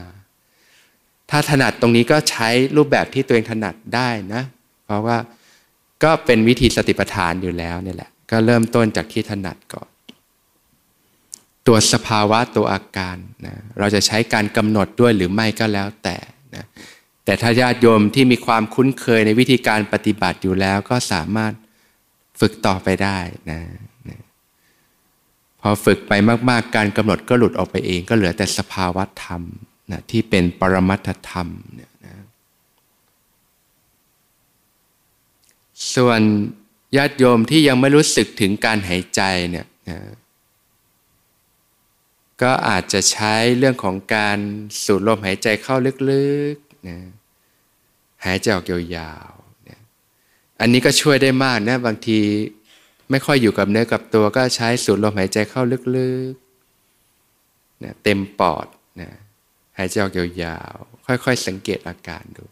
[1.30, 4.44] ถ้าถนัดตรงนี้ก็ใช้รูปแบบที่ตัวเองถนัดได้นะ
[4.86, 5.18] เพราะว่า
[6.04, 9.88] ก็เป็นวิธีสติปัฏฐานอยู่แล้วนี่แหละ ก็เริ่มต้นจากที่ถนัดก่อน
[11.68, 16.18] ตัวสภาวะตัวอาการนะเราจะใช้การกำหนดด้วยหรือไม่ก็แล้วแต่
[16.56, 16.66] นะ
[17.26, 21.54] แต่ถ้าญาติโยมที่มีความคุ้นเคยในวิธีการปฏิบัติอยู่แล้วก็สามารถ
[22.40, 23.18] ฝึกต่อไปได้
[23.52, 23.62] นะ
[25.62, 26.12] พอฝึกไป
[26.50, 29.42] มากๆ การกำหนดก็หลุดออกไปเอง ก็เหลือแต่สภาวะธรรม
[29.92, 32.16] นะที่เป็นปรมัตถธรรมเนี่ยนะ
[35.96, 36.22] ส่วน
[36.98, 39.98] ญาติโยมที่ยังไม่รู้สึกถึงการหายใจเนี่ยนะ
[42.42, 44.38] ก็อาจจะใช้เรื่องของการ
[44.86, 45.76] สูดลมหายใจเข้า
[46.12, 46.98] ลึกๆนะ
[48.26, 49.80] หายใจออกยาวๆนะ
[50.62, 52.20] อันนี้ก็ช่วยได้มากนะบางที
[53.10, 55.62] ไม่ค่อยอยู่กับเนื้อกับตัวก็ใช้สูดลมหายใจเข้า
[55.98, 58.68] ลึกๆนะเต็มปอด
[59.02, 59.10] นะ
[59.78, 62.46] หายใจออกยาวๆค่อยๆ สังเกตอาการดู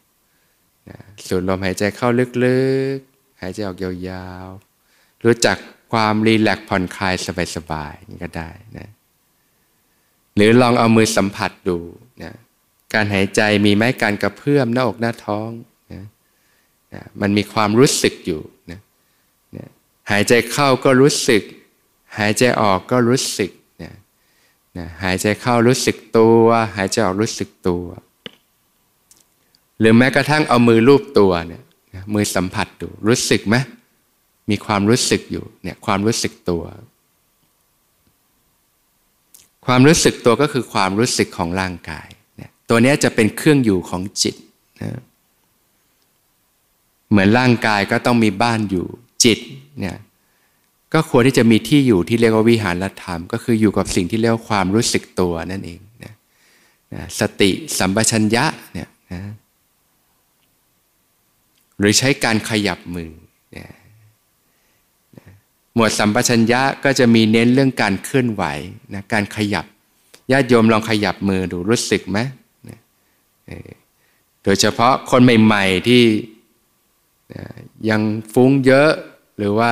[0.89, 0.97] นะ
[1.27, 2.09] สูดลมหายใจเข้า
[2.45, 2.61] ลึ
[2.95, 5.57] กๆ หายใจออกยาวๆ รู้จัก
[5.93, 7.15] ความรีแลกผ่อนคลาย
[7.55, 8.89] สบายๆนี่ก็ได้นะ
[10.39, 11.77] หรือลองเอามือสัมผัสดู
[12.23, 12.33] นะ
[12.93, 15.49] การหายใจมีไหมการกระเพื่อมหน้าอกหน้าท้อง
[15.93, 16.03] นะ
[16.93, 18.79] นะมันมีความรู้สึกอยู่นะ
[20.11, 21.41] หายใจเข้าก็รู้สึก
[22.17, 23.51] หายใจออกก็รู้สึก
[23.83, 23.93] นะ
[24.77, 26.45] นะหายใจเข้ารู้สึกตัว
[26.77, 27.85] หายใจออกรู้สึกตัว
[29.79, 31.63] หรือแม้กระทั่งเอามือลูบตัวเนี่ย
[32.13, 33.55] มือสัมผัสดูรู้สึกไหม
[34.49, 36.63] มีความรู้สึกอยู่เนี่ยความรู้สึกตัว
[39.65, 44.35] ความรู้สึกตัวก็คือความรู้สึกของร่างกายเนี่ยตัวนี้จะเป็นเครื่องอยู่ของจิต
[44.81, 44.99] นะ
[47.09, 48.85] เหมือนร่างกายก็ต้องมีบ้านอยู่
[49.23, 49.39] จิต
[49.79, 49.97] เนี่ย
[50.93, 56.13] ก็ควรที่จะมีที่อยู่ที่เรียกว่าวิหารธรรม ก็คืออยู่กับสิ่งที่เรียกว่าความรู้สึกตัวนั่นเองนะ
[56.93, 59.21] นะสติสัมปชัญญะเนี่ยนะ
[61.79, 63.11] หรือใช้การขยับมือ
[65.79, 68.43] มวดสัมปชัญญะก็จะมีเน้นเรื่องการเคลื่อนไหว
[68.93, 69.65] นะการขยับ
[70.31, 72.19] ญาติโยมลองขยับมือดูรู้สึกไหม
[74.43, 76.03] โดยเฉพาะคนใหม่ๆที่
[77.89, 78.01] ยัง
[78.33, 78.91] ฟุ้งเยอะ
[79.37, 79.71] หรือว่า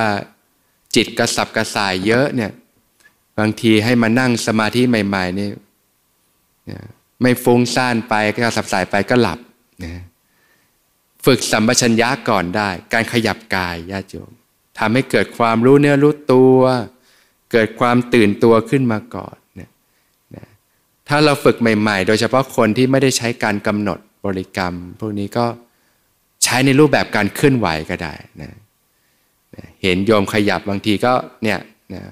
[0.94, 2.52] จิตกระสับกระส่ายเยอะเนี่ย
[3.38, 5.48] บางทีให้มานั่งสมาธิใหม่ๆนี่
[7.22, 9.38] ไม่ฟุ้งซ่านไปกระสับสายไปก็หลับ
[9.84, 10.02] นะ
[11.24, 14.32] ฝึกสัมปชัญญะก่อนได้ การขยับกายญาติโยม
[14.78, 16.60] ทำให้เกิดความรู้เนื้อรู้ตัว
[17.52, 19.70] เกิดความตื่นตัวขึ้นมาก่อนนะ
[20.36, 20.44] นะ
[21.08, 25.46] ถ้าเราฝึกใหม่ ๆ โดยเฉพาะคนที่ไม่ได้ใช้การกำหนดบริกรรม พวกนี้ก็
[26.44, 28.50] ใช้ในรูปแบบการเคลื่อนไหวก็ได้นะ
[29.82, 31.12] เห็นโยมขยับบางทีก็
[31.42, 31.58] เนี่ย
[31.94, 32.02] นะ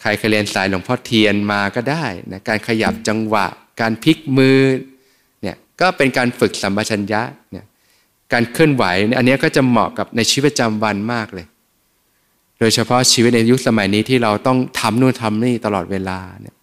[0.00, 3.46] ใครเคยเรียนสายหลวงพ่อเทียนมาก็ได้นะการขยับจังหวะ
[3.80, 4.60] การพลิกมือ
[5.42, 7.22] เนี่ยก็เป็นการฝึกสัมปชัญญะ
[7.52, 7.64] เนี่ย
[8.32, 8.84] การเคลื่อนไหว
[9.18, 11.46] อันนี้ก็จะเหมาะกับในชีวิตประจำวันมากเลย
[12.58, 16.56] โดยเฉพาะชีวิตในยุคสมัยนี้ที่เราต้องทำนู่นทำนี่ตลอดเวลาเนี่ย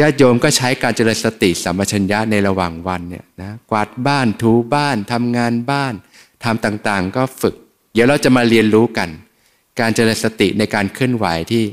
[0.00, 5.94] ญาติโยมก็ใช้การเจริญสติสัมปชัญญะในระหว่างวันเนี่ยนะกวาดบ้านถูบ้านทำงานบ้าน
[6.44, 7.54] ทำต่างๆ ก็ฝึก
[7.92, 9.08] เดี๋ยวเราจะมาเรียนรู้กัน
[9.80, 11.64] การเจริญสติในการเคลื่อนไหวที่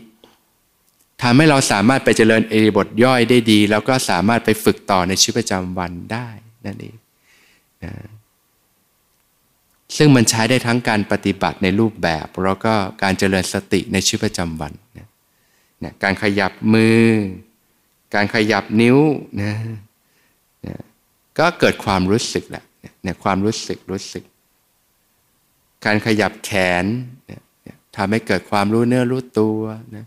[1.22, 6.28] ทำให้เราสามารถไปเจริญเอริบทย่อยได้ดี แล้วก็สามารถไปฝึกต่อในชีวิตประจำวันได้
[6.66, 6.96] นั่นเอง
[7.84, 7.94] นะ
[9.96, 12.74] ซึ่งมันใช้ได้ทั้งการปฏิบัติในรูปแบบ แล้วก็
[13.04, 15.08] การเจริญสติในชีวิตประจำวันนะ
[15.84, 17.04] นะการขยับมือ
[18.16, 18.98] การขยับนิ้ว
[19.42, 19.54] นะ
[20.66, 20.76] นะ
[21.40, 22.64] ก็เกิดความรู้สึกแหละ
[23.02, 24.24] เนี่ยความรู้สึกรู้สึก
[25.86, 26.52] การขยับแข
[26.84, 26.86] น
[27.28, 27.42] เนี่ย
[27.96, 29.60] ทำให้เกิดความรู้เนื้อรู้ตัว
[29.96, 30.06] นะ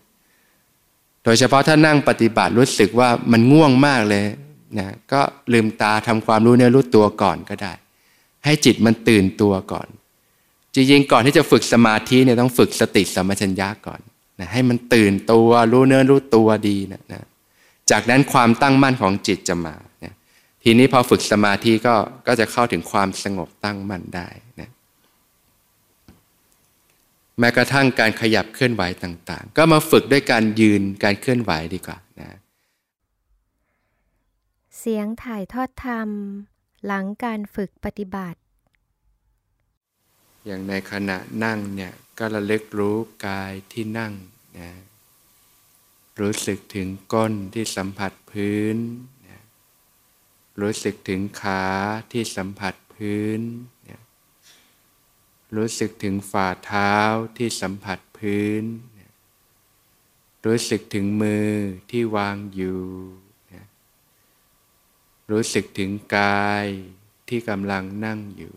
[1.25, 4.25] โดยเฉพาะถ้านั่งปฏิบัติรู้สึกว่ามันง่วงมากเลย
[4.79, 5.21] นะก็
[5.53, 7.73] ลืมตาทำความรู้เนื้อรู้ตัวก่อนก็ได้
[8.45, 9.89] ให้จิตมันตื่นตัวก่อน
[10.75, 14.01] จริงๆก่อนที่จะฝึกสมาธิเนี่ยต้องฝึกสติสัมปชัญญะก่อน
[14.41, 17.25] นะให้มันตื่นตัวรู้เนื้อรู้ตัวดีนะนะ
[17.91, 19.75] จากนั้นความตั้งมั่นของจิตจะมา
[20.05, 20.15] นะ
[20.63, 21.95] ทีนี้พอฝึกสมาธิก็
[22.27, 24.29] ก็จะเข้าถึงความสงบตั้งมั่นได้
[24.61, 24.71] นะ
[27.39, 32.29] แม้กระทั่งการขยับเคลื่อนไหวต่างๆ ก็มาฝึกด้วยการยืนการเคลื่อนไหวดีกว่านะ
[34.79, 36.09] เสียงถ่ายทอดธรรม
[36.87, 38.41] หลังการฝึกปฏิบัติ
[40.47, 44.13] อย่างในขณะนั่งเนี่ยก็ระลึกรู้กายที่นั่ง
[44.59, 44.71] นะ
[46.21, 48.77] รู้สึกถึงก้นที่สัมผัสพื้น
[49.29, 49.41] นะ
[50.61, 51.65] รู้สึกถึงขา
[52.13, 53.41] ที่สัมผัสพื้น
[53.89, 54.01] นะ
[55.57, 56.95] รู้สึกถึงฝ่าเท้า
[57.39, 58.65] ที่สัมผัสพื้น
[58.99, 59.11] นะ
[60.47, 61.51] รู้สึกถึงมือ
[61.91, 62.81] ที่วางอยู่
[65.31, 66.67] รู้สึกถึงกาย
[67.29, 68.55] ที่กำลังนั่งอยู่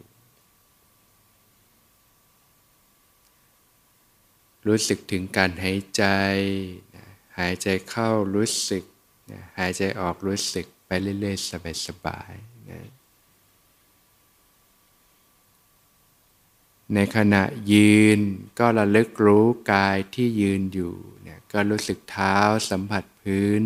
[4.68, 6.04] รู้สึกถึงการหายใจ
[7.40, 8.84] หายใจเข้ารู้สึก
[9.60, 12.90] หายใจออกรู้สึกไปเรื่อยๆ สบายๆนะ
[16.94, 18.20] ในขณะยืน
[18.60, 22.38] ก็ระลึกรู้กายที่ยืนอยู่เนี่ยก็รู้สึกเท้า
[22.70, 23.62] สัมผัสพื้น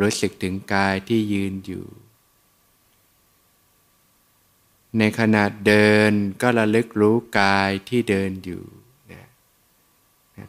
[0.00, 1.86] รู้สึกถึงกายที่ยืนอยู่
[4.98, 8.64] ในขณะเดินก็ระลึกรู้กายที่เดินอยู่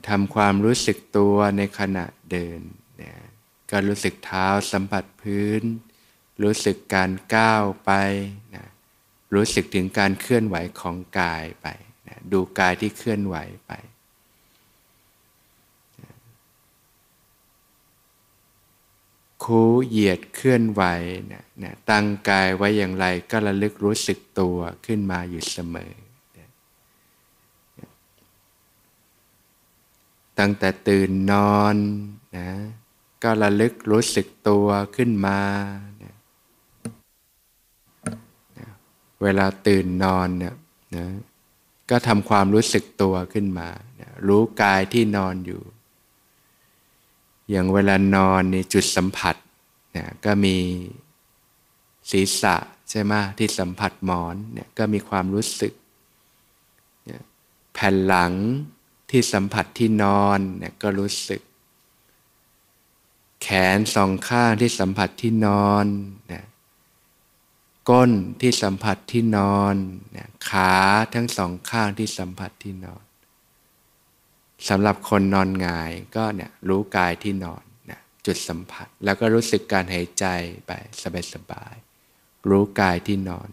[0.10, 2.60] ทำความรู้สึกตัวในขณะเดิน
[3.02, 3.14] นะ
[3.72, 5.64] ก็รู้สึกเท้าสัมผัสพื้น
[6.44, 7.92] รู้สึกการก้าวไป
[8.56, 8.66] นะ
[9.34, 11.68] รู้สึกถึงการเคลื่อนไหวของกายไป
[12.08, 13.36] นะดูกายที่เคลื่อนไหว
[13.68, 13.72] ไป
[19.44, 20.84] คูเหยียดเคลื่อนไหว
[21.32, 25.94] นะนะตั้งกายไว้อย่างไรก็ระลึกรู้สึกตัวขึ้นมาอยู่เสมอ
[30.40, 31.76] ตั้งแต่ตื่นนอน
[32.38, 32.50] นะ
[33.24, 35.40] ก็ระลึกรู้สึกตัวขึ้นมา
[36.04, 36.14] นะ
[39.22, 40.56] เวลาตื่นนอนเนี่ย
[40.96, 41.06] นะ
[41.90, 43.70] ก็ทำความรู้สึกตัวขึ้นมา
[44.02, 45.62] นะรู้กายที่นอนอยู่
[47.52, 49.36] อย่างเวลานอนในจุดสัมผัส
[49.94, 50.58] เนะก็มี
[52.12, 52.56] ศีรษะ
[52.90, 55.74] ใช่ไหมที่สัมผัสหมอนเนี่ยก็มีความรู้สึก
[57.74, 58.34] แผ่นหลัง
[59.10, 61.42] ที่สัมผัสที่นอนเนี่ยก็รู้สึก
[63.42, 65.86] แขนสองข้างที่สัมผัสที่นอน
[66.28, 66.44] เนะ
[67.90, 68.12] ก้น
[68.42, 69.76] ที่สัมผัสที่นอน
[70.14, 70.74] เนะขา
[71.14, 73.04] ทั้งสองข้างที่สัมผัสที่นอน
[74.70, 80.26] สำหรับคนนอนงายก็เนี่ยรู้กายที่นอนนะจุดสัมผัส แล้วก็รู้สึกการหายใจ
[80.68, 80.72] ไป
[81.34, 83.50] สบายๆรู้กายที่นอน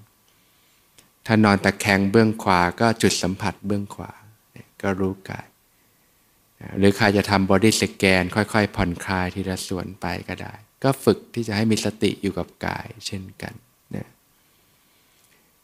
[1.26, 4.12] ถ้านอนตะแคงเบื้องขวาก็จุดสัมผัสเบื้องขวา
[4.82, 5.46] ก็รู้กาย
[6.78, 13.54] หรือใครจะทำบอดี้สแกนค่อยๆ ผ่อนคลายทีละส่วนไปก็ได้ ก็ฝึกที่จะให้มีสติอยู่กับกายเช่นกัน
[13.96, 14.08] นะ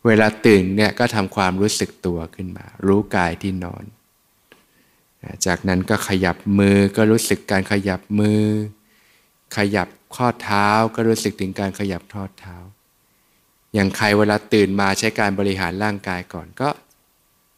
[0.07, 3.85] เวลาตื่นเนี่ยก็ทำความรู้สึกตัวขึ้นมา รู้กายที่นอน
[5.47, 8.45] จากนั้นก็ขยับมือก็รู้สึกการขยับมือ
[9.57, 12.57] ขยับข้อเท้าก็รู้สึกถึงการขยับทอดเท้า
[13.75, 16.69] อย่างใครเวลาตื่นมาใช้การบริหารร่างกายก่อนก็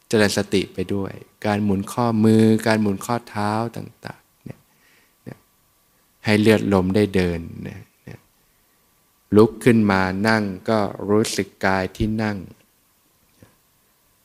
[0.08, 1.12] เจริญสติไปด้วย
[1.46, 4.60] การหมุนข้อมือ การหมุนข้อเท้าต่างๆเนี่ย
[6.24, 7.82] ให้เลือดลมได้เดินนะ
[9.36, 10.78] ลุกขึ้นมานั่งก็
[11.10, 12.36] รู้สึกกายที่นั่ง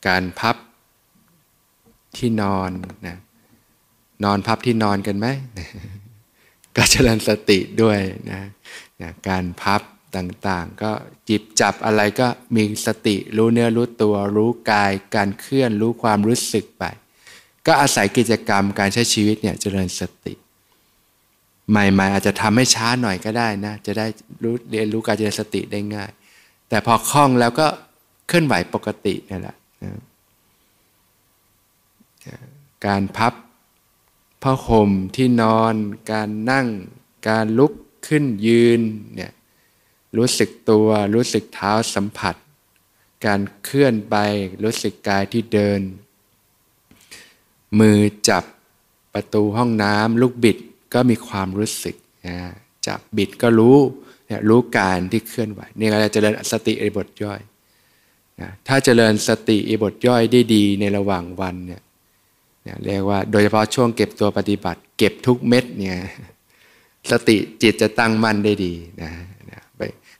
[0.06, 0.56] การพับ
[2.16, 2.70] ที่นอน
[3.06, 3.16] นะ
[4.24, 5.26] นอนพับที่นอนกันไหม
[6.76, 7.98] ก็เจริญสติด้วย
[8.30, 8.40] นะ
[9.00, 9.82] นะการพับ
[10.16, 10.92] ต่างๆ ก็
[11.28, 16.84] จิบจับอะไรก็มีสติรู้เนื้อรู้ตัวรู้กาย การเคลื่อนรู้ความรู้สึกไป
[17.66, 20.34] ก็อาศัยกิจกรรมการใช้ชีวิตเนี่ยเจริญสติ
[21.70, 24.06] ใหม่ๆ อาจจะทำให้ช้าหน่อยก็ได้นะจะได้
[24.42, 26.10] รู้เรียนรู้การเจริญสติได้ง่าย
[26.68, 27.66] แต่พอคล่องแล้วก็
[28.28, 29.56] เคลื่อนไหวปกตินี่แหละ
[32.86, 33.32] การพับ
[34.42, 35.74] ผ้าห่มที่นอน
[36.12, 36.68] การนั่ง
[37.28, 37.72] การลุก
[38.06, 38.80] ขึ้นยืน
[39.14, 39.32] เนี่ย
[40.16, 42.36] รู้สึกตัวรู้สึกเท้าสัมผัส
[43.26, 44.16] การเคลื่อนไป
[44.64, 45.80] รู้สึกกายที่เดิน
[47.80, 48.44] มือจับ
[49.14, 50.58] ประตูห้องน้ำลูกบิด
[50.94, 52.36] ก็มีความรู้สึกนะ
[52.86, 53.78] จับบิดก็รู้
[54.26, 57.40] เนี่ยรู้การที่เคลื่อนไหวนี่เราจะเจริญสติอิบทย่อย
[58.40, 61.82] นะถ้าเจริญสติอิบทย่อยได้ดีในระหว่างวันเนี่ย
[62.84, 65.98] เรียกว่าโดยเฉพาะช่วงเก็บตัวปฏิบัติ เก็บทุกเม็ดเนี่ย
[67.10, 69.10] สติจิตจะตั้งมั่นได้ดีนะ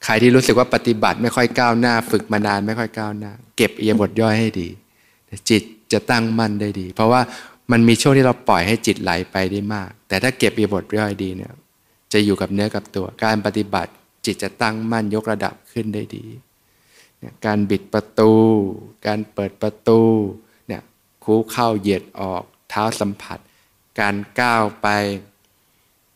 [0.05, 4.69] ใครที่รู้สึกว่าปฏิบัติไม่ค่อยก้าวหน้า ฝึกมานานไม่ค่อยก้าวหน้า เก็บเอียบทย่อยให้ดี
[5.51, 5.63] จิต
[5.93, 7.21] จะตั้งมั่นได้ดี เพราะว่า
[7.73, 11.53] มันมีช่วงที่เราปล่อยให้จิตไหลไปได้มาก แต่ถ้าเก็บเอียบทย่อยดีเนี่ย
[12.13, 13.93] จะอยู่กับเนื้อกับตัว การปฏิบัติ
[14.27, 16.25] จิตจะตั้งมั่นยกระดับขึ้นได้ดี
[17.47, 18.33] การบิดประตู
[19.07, 20.01] การเปิดประตู
[21.23, 23.39] คูเข้าเหยียดออก เท้าสัมผัส
[24.01, 24.89] การก้าวไป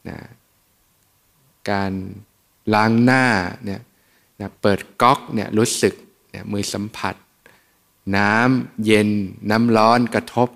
[0.09, 0.19] นะ
[1.71, 1.93] การ
[2.75, 3.25] ล้างหน้า
[3.65, 3.81] เนี่ย
[4.41, 5.95] นะเปิดก๊อกเนี่ยรู้สึก
[6.31, 7.15] เนี่ยมือสัมผัส
[8.17, 9.09] น้ำเย็น
[9.51, 10.49] น้ำร้อนกระทบ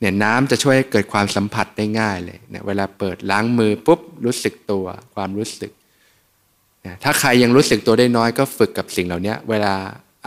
[0.00, 5.72] เนี่ยน้ำจะช่วยให้เกิดความสัมผัสได้ง่ายเลยเนี่ยเวลาเปิดล้างมือปุ๊บรู้สึกตัวความรู้สึก
[7.02, 9.74] ถ้าใครยังรู้สึกตัวได้น้อยก็ฝึกกับสิ่งเหล่านี้เวลา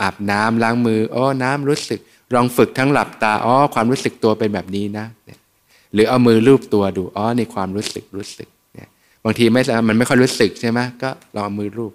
[0.00, 2.00] อาบน้ำล้างมืออ๋อน้ำรู้สึก
[2.34, 5.06] ลองฝึกทั้งหลับตาอ๋อความรู้สึกตัวเป็นแบบนี้นะ
[5.94, 8.88] หรือเอามือลูบตัวดูอ๋อในความรู้สึกรู้สึกเนี่ย
[9.24, 11.92] บางทีไม่มันไม่ค่อยรู้สึกใช่ไหมก็ลองมือรูป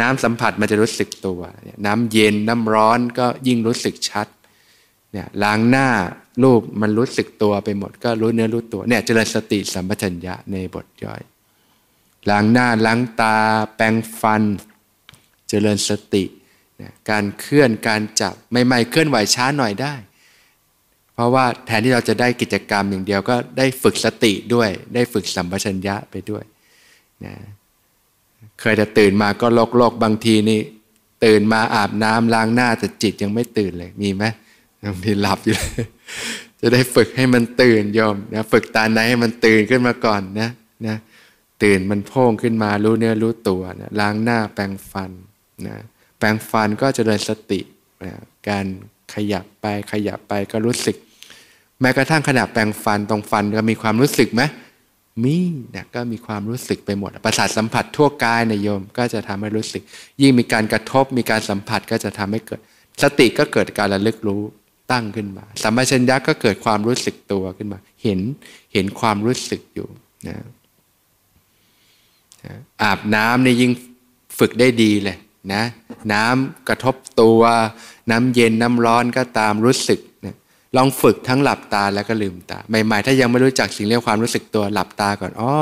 [0.00, 1.40] น้ำสัมผัสมันจะรู้สึกตัว
[1.86, 4.26] น้ำเย็นน้ำร้อนก็ยิ่งรู้สึกชัด
[5.12, 5.88] เนี่ยล้างหน้า
[6.42, 11.22] รูปมันรู้สึกตัวไปหมด ก็รู้เนื้อรู้ตัวเนี่ยเจริญสติสัมปชัญญะในบทย่อย
[12.30, 13.36] ล้างหน้าล้างตา
[13.76, 14.42] แปรงฟัน
[15.48, 16.24] เจริญสติ
[17.10, 19.94] การเคลื่อนการจับไม่ไม่เคลื่อนไหวช้าหน่อยได้
[21.14, 26.44] เพราะว่าแทนที่เราจะได้กิจกรรมอย่างเดียวก็ได้ฝึกสติด้วย ได้ฝึกสัมปชัญญะไปด้วย
[27.24, 27.34] นะ
[28.60, 30.60] เคยจะตื่นมาก็โลกโลกบางทีนี่
[31.24, 34.24] ตื่นมาอาบน้ำล้างหน้าแต่จิตยังไม่ตื่นเลยมีไหม
[34.84, 35.86] บางทีหลับอยู่เลย
[36.60, 40.50] จะได้ฝึกให้มันตื่นยอมนะฝึกตาในให้มันตื่นขึ้นมาก่อนนะ
[40.86, 40.96] นะ
[41.62, 45.10] ตื่นมันโพ่งขึ้นมารู้เนื้อรู้ตัวนะล้างหน้าแปรงฟัน
[45.66, 45.76] นะ
[46.18, 47.60] แปรงฟันก็จะเดินสติ
[48.04, 48.12] นะ
[48.48, 48.66] การ
[49.14, 50.96] ขยับไปขยับไปก็รู้สึก
[51.80, 54.42] แม้กระทั่งขณะแปรงฟันตรงฟันก็มีความรู้สึกไหม
[55.24, 55.36] มี
[55.70, 59.82] เนี่ยก็มีความรู้สึกไปหมด ประสาทสัมผัสทั่วกายในโยมก็จะทำให้รู้สึก
[60.20, 62.60] ยิ่งมีการกระทบมีการสัมผัสก็จะทำให้เกิด
[63.02, 64.42] สติก็เกิดการระลึกรู้
[64.92, 68.20] ตั้งขึ้นมาสัมปชัญญะก็เกิดความรู้สึกตัวขึ้นมา เห็น
[68.72, 69.88] เห็นความรู้สึกอยู่
[70.28, 70.36] นะ
[72.82, 73.72] อาบน้ำนี่ยิ่ง
[74.38, 75.16] ฝึกได้ดีเลย
[75.52, 75.62] นะ
[76.12, 77.40] น้ำกระทบตัว
[78.10, 80.00] น้ำเย็นน้ำร้อนก็ตามรู้สึก
[80.76, 85.52] ลองฝึกทั้งหลับตาแล้วก็ลืมตา ใหม่ๆ ถ้ายังไม่รู้จักสิ่งเรียกความรู้สึกตัวหลับตาก่อนอ๋อ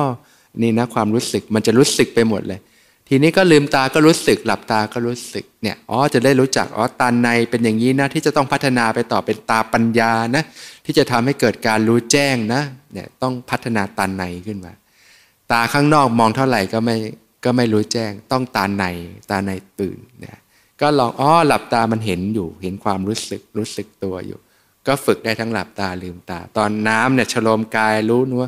[0.63, 2.61] นี่นะความรู้สึกมันจะรู้สึกไปหมดเลย
[3.09, 10.45] ทีนี้ก็ลืมตาก็รู้สึก หลับตาก็รู้สึกเนี่ยอ๋อจะได้รู้จักอ๋อตาในเป็นอย่างนี้นะที่จะต้องพัฒนาไปต่อเป็นตาปัญญานะ
[10.85, 12.63] ที่จะทำให้เกิดการรู้แจ้งนะ
[12.93, 14.73] เนี่ยต้องพัฒนาตาในขึ้นมา
[15.53, 16.97] ตาข้างนอกมองเท่าไหร่ก็ไม่
[17.45, 18.85] ก็ไม่รู้แจ้งต้องตาใน
[19.31, 20.39] ตาในตื่นเนี่ย
[20.81, 24.39] ก็ลองอ๋อหลับตามันเห็นอยู่ เห็นความรู้สึกรู้สึกตัวอยู่
[24.87, 28.47] ก็ฝึกได้ทั้งหลับตาลืมตา ตอนน้ำเนี่ยฉลมกายรู้นัว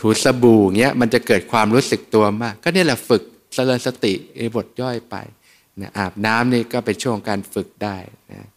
[0.00, 3.22] ถูสบู่เงี้ยมันจะเกิดความรู้สึกตัวมาก ก็นี่แหละฝึก
[3.54, 5.16] เจริญสติในบทย่อยไป
[5.80, 7.96] นะอาบน้ำนี่ก็เป็นช่วงการฝึกได้
[8.32, 8.48] นะ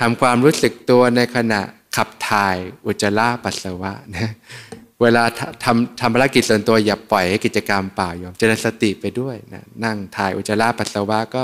[0.00, 1.60] ทำความรู้สึกตัวในขณะ
[1.96, 2.56] ขับถ่าย
[2.86, 4.30] อุจจาระปัสสาวะนะ
[5.04, 5.24] เวลา
[5.64, 11.42] ทำทำภารกิจส่วนตัวอย่าปล่อยให้กิจกรรมเปล่าโยมเจริญสติไปด้วยนะนั่งถ่ายอุจจาระปัสสาวะก็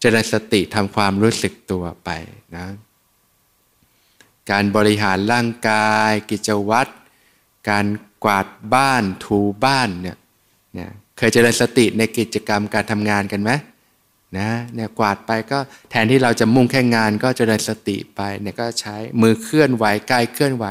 [0.00, 2.10] เจริญสติทำความรู้สึกตัวไป
[2.56, 2.66] นะ
[4.50, 6.92] การบริหารร่างกาย กิจวัตร
[7.70, 7.86] การ
[8.24, 10.16] กวาดบ้านถูบ้านเนี่ย
[10.74, 13.50] เนี่ยเคยเจริญสติในกิจกรรมการทำงานกันไหม
[14.38, 15.58] นะเนี่ยกวาดไปก็
[15.90, 20.64] แทนที่เราจะมุ่งแค่งานก็เจริญสติไปเนี่ยก็ใช้มือเคลื่อนไหวกายเคลื่อนไหว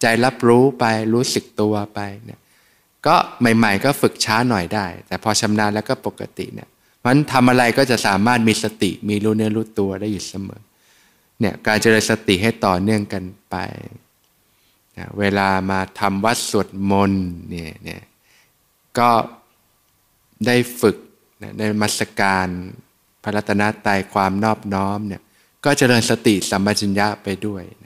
[0.00, 0.84] ใจรับรู้ไป
[1.14, 2.40] รู้สึกตัวไปเนี่ย
[3.06, 6.68] ก็ใหม่ ๆ ก็ฝึกช้าหน่อยได้ แต่พอชำนาญแล้วก็ปกติเนี่ย
[7.06, 10.60] มันทำอะไรก็จะสามารถมีสติมีรู้เนื้อรู้ตัวได้อยู่เสมอ
[11.40, 13.56] เนี่ยการเจริญสติให้ต่อเนื่องกันไป
[14.98, 18.02] นะเวลามาทำวัดสวดมนต์เนี่ยเนี่ย
[18.98, 19.10] ก็
[20.46, 20.96] ได้ฝึก
[21.58, 22.46] ในมัสการ
[23.22, 25.22] พระรัตนตรัยความนอบน้อมเนี่ย
[25.64, 27.85] ก็เจริญสติสัมปชัญญะไปด้วยน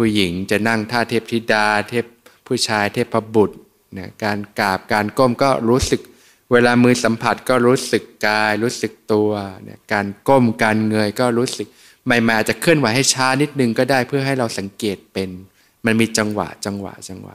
[0.00, 2.04] ผู้หญิงจะนั่งท่าเทพธิดา เทพ
[2.46, 3.56] ผู้ชายเทพบุตร
[3.98, 6.00] นะการกราบการก้มก็รู้สึก
[6.52, 9.30] เวลามือสัมผัสก็รู้สึกกาย รู้สึกตัว
[9.62, 11.66] เนี่ยการก้มการเงยก็รู้สึก
[12.04, 15.28] ใหม่ๆจะเคลื่อนไหวให้ช้านิดนึงก็ได้เพื่อให้เราสังเกตเป็น
[15.84, 17.34] มันมีจังหวะจังหวะจังหวะ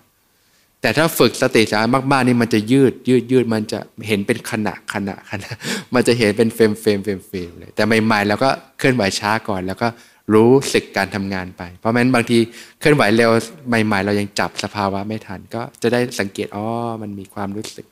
[0.82, 5.52] แต่ถ้าฝึกสติสัมมากๆนี่มันจะยืดยืดยืดมันจะเห็นเป็นขณะขณะขณะ
[5.94, 9.88] มันจะเห็นเป็น frame frame frame frame เลยแต่ใหม่ๆเราก็เคลื่อนไหวช้าก่อนแล้วก็
[10.34, 12.38] รู้สึกการทำงานไป เพราะฉะนั้นบางที
[12.80, 13.32] เคลื่อนไหวเร็ว
[13.68, 16.68] ใหม่ ๆ เรายังจับสภาวะไม่ทัน ก็จะได้สังเกตอ๋อ
[17.02, 17.86] มันมีความรู้สึก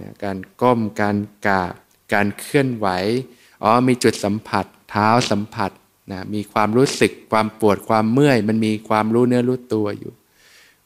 [0.00, 1.16] นะการก้มการ
[1.46, 1.72] กาบ
[2.14, 2.86] การเคลื่อนไหว
[3.62, 5.70] อ๋อมีจุดสัมผัส เท้าสัมผัส
[6.12, 10.12] นะมีความรู้สึกความปวดความเมื่อย มันมีความรู้เนื้อรู้ตัวอยู่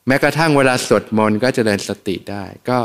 [0.06, 2.78] แม้กระทั่งเวลาสวดมนต์ก็จะเดินสติได้ก็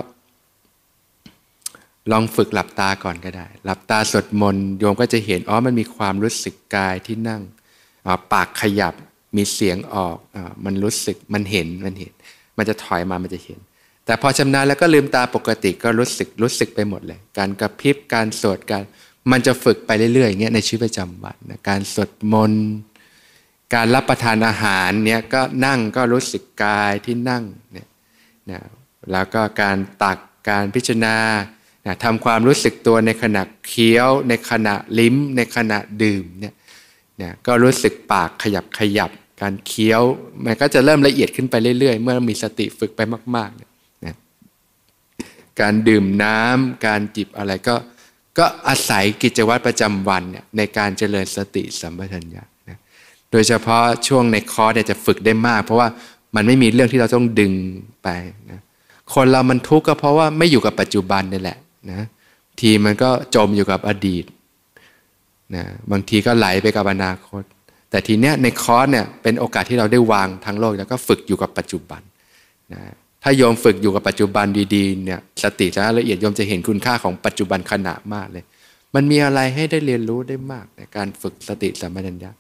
[2.12, 7.42] ลองฝึกหลับตาก่อนก็ได้ หลับตาสวดมนต์โยมก็จะเห็นอ๋อมันมีความรู้สึกกายที่นั่ง
[8.34, 8.94] ปากขยับ
[9.38, 12.12] มีเสียงออกอมันรู้สึกมันเห็นมันเห็น
[12.58, 13.60] มันจะถอยมามันจะเห็น
[14.06, 18.84] แต่พอชำนาญแล้วก็ลืมตาปกติก็รู้สึกรู้สึกไปหมดเลย การกระพริบการสวดการ
[19.32, 22.68] มันจะฝึกไปเรื่อยๆอย่างเงี้ยในชีวิตประจำวันนะการสวดมนต์
[23.76, 27.88] การรับประทานอาหารเนี่ยก็นั่งก็รู้สึกกายที่นั่งเนี่ย
[28.52, 28.60] นะ
[29.12, 30.18] แล้วก็การตัก
[30.50, 31.16] การพิจารณา
[31.86, 36.54] นะทำความรู้สึกตัวในขณะเคี้ยว ในขณะลิ้ม ในขณะดื่มเนี่ย
[37.22, 39.12] นะก็รู้สึกปากขยับขยับ
[39.42, 40.04] การเคี้ยว
[40.46, 43.02] มันก็จะเริ่มละเอียดขึ้นไปเรื่อยๆ เมื่อมีสติฝึกไป
[43.36, 43.70] มากๆเนี่ย
[44.06, 44.16] นะ
[45.62, 47.76] การดื่มน้ำการจิบอะไรก็
[48.38, 52.78] ก็อาศัยกิจวัตรประจำวันเนี่ยในการเจริญสติสัมปชัญญะนะ
[53.32, 55.88] โดยเฉพาะช่วงในคอร์สเนี่ยจะฝึกได้มาก เพราะว่า
[56.36, 57.54] มันไม่มีเรื่องที่เราต้องดึง
[58.04, 58.08] ไป
[58.52, 58.60] นะ
[59.14, 61.58] คนเรามันทุกข์ก็เพราะว่าไม่อยู่กับปัจจุบันนี่แหละ
[61.92, 62.02] นะ
[62.60, 64.24] ทีมันก็จมอยู่กับอดีต
[65.56, 67.44] นะบางทีก็ไหลไปกับอนาคต
[67.90, 72.02] แต่ทีเนี้ยในคอร์สเนี่ยเป็นโอกาสที่เราได้วางทั้งโลกแล้วก็ฝึกอยู่กับปัจจุบัน
[72.74, 72.82] นะ
[73.24, 74.46] ถ้าโยมฝึกอยู่กับปัจจุบัน
[74.76, 78.44] ดีๆเนี่ยสติจะละเอียดโยมจะเห็นคุณค่าของปัจจุบันขณะมากเลย
[78.96, 82.32] มันมีอะไรให้ได้เรียนรู้ได้มากในการฝึกสติสัมปชัญญะ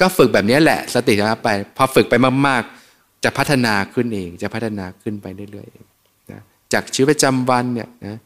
[0.00, 2.14] ก็ฝึกแบบนี้แหละ สติจะไป พอฝึกไป
[2.46, 6.40] มากๆ จะพัฒนาขึ้นเอง จะพัฒนาขึ้นไปเรื่อยๆนะ
[6.72, 8.18] จากชีวิตประจำวันเนี่ยนะ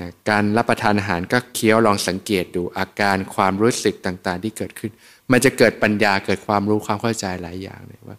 [0.00, 4.90] นะการรับประทานอาหารก็เคี้ยวลองสังเกตดูอาการความรู้สึกต่าง ๆ ที่เกิดขึ้น
[5.32, 8.18] มันจะเกิดปัญญาเกิดความรู้ความเข้าใจหลายอย่างเลยว่า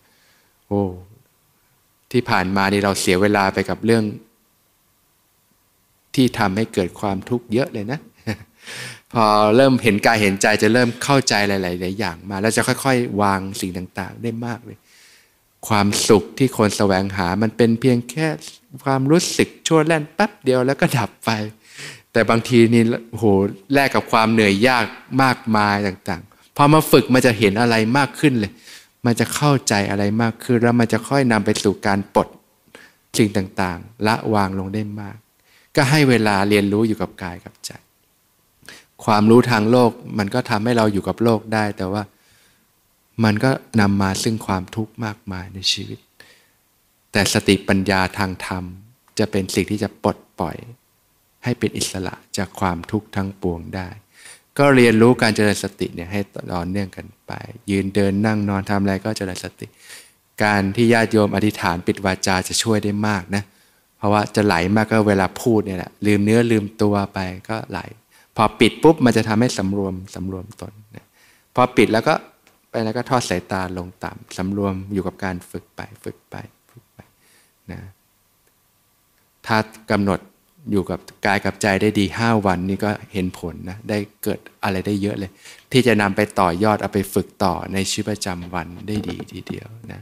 [0.67, 0.81] โอ้
[2.11, 4.03] ที่ผ่านมานี่เราเสียเวลาไปกับเรื่อง
[6.15, 7.99] ที่ทำให้เกิดความทุกข์เยอะเลยนะ
[9.13, 14.77] พอเริ่มเห็นกายเห็นใจจะเริ่มเข้าใจหลายๆอย่างมา แล้วจะค่อย ๆ วางสิ่งต่าง ๆ ได้มากเลย
[15.67, 18.27] ความสุขที่คนแสวงหามันเป็นเพียงแค่
[18.85, 21.29] ความรู้สึกชั่วแล่นแป๊บเดียวแล้วก็ดับไป
[22.15, 22.83] แต่บางทีนี่
[23.17, 23.23] โห
[23.73, 24.85] แลกกับความเหนื่อยยาก
[25.23, 28.51] มากมายต่างๆ พอมาฝึกมันจะเห็นอะไรมากขึ้นเลย
[29.05, 32.27] มันจะเข้าใจอะไรมากขึ้น แล้วมันจะค่อยนำไปสู่การปลด
[33.17, 35.17] สิ่งต่างๆ ละวางลงได้มาก
[35.75, 37.71] ก็ให้เวลาเรียนรู้อยู่กับกายกับใจ
[39.05, 42.03] ความรู้ทางโลกมันก็ทำให้เราอยู่กับโลกได้ แต่ว่า
[43.23, 43.51] มันก็
[43.81, 45.99] นำมาซึ่งความทุกข์มากมายในชีวิต
[47.11, 48.63] แต่สติปัญญาทางธรรม
[49.19, 50.57] จะเป็นสิ่งที่จะปลดปล่อย
[51.45, 53.87] ให้เป็นอิสระจากความทุกข์ทั้งปวงได้
[54.57, 56.21] ก็เรียนรู้การเจริญสติเนี่ยให้
[56.53, 57.31] ต่อเนื่องกันไป
[57.71, 59.67] ยืนเดินนั่งนอนทำอะไรก็เจริญสติ
[60.43, 63.43] การที่ญาติโยมอธิษฐานปิดวาจาจะช่วยได้มากนะ
[63.97, 67.19] เพราะว่าจะไหลมากก็เวลาพูดเนี่ยแหละลืมเนื้อลืมตัวไป
[67.49, 67.79] ก็ไหล
[68.35, 71.05] พอปิดปุ๊บมันจะทำให้สำรวมสำรวมตนนะ
[71.55, 72.13] พอปิดแล้วก็
[72.69, 76.35] ไปแล้วก็ทอดสายตาลงต่ำสำรวมอยู่กับการฝึกไปฝึกไป
[76.71, 76.99] ฝึกไป
[77.71, 77.79] นะ
[79.45, 79.57] ถ้า
[79.91, 80.19] กำหนด
[80.71, 85.31] อยู่กับกายกับใจได้ดีห้าวันนี่ก็เห็นผลนะได้เกิดอะไรได้เยอะเลย
[85.71, 90.01] ที่จะนำไปต่อยอดเอาไปฝึกต่อในชีวิตประจำวันได้ดีทีเดียวนะ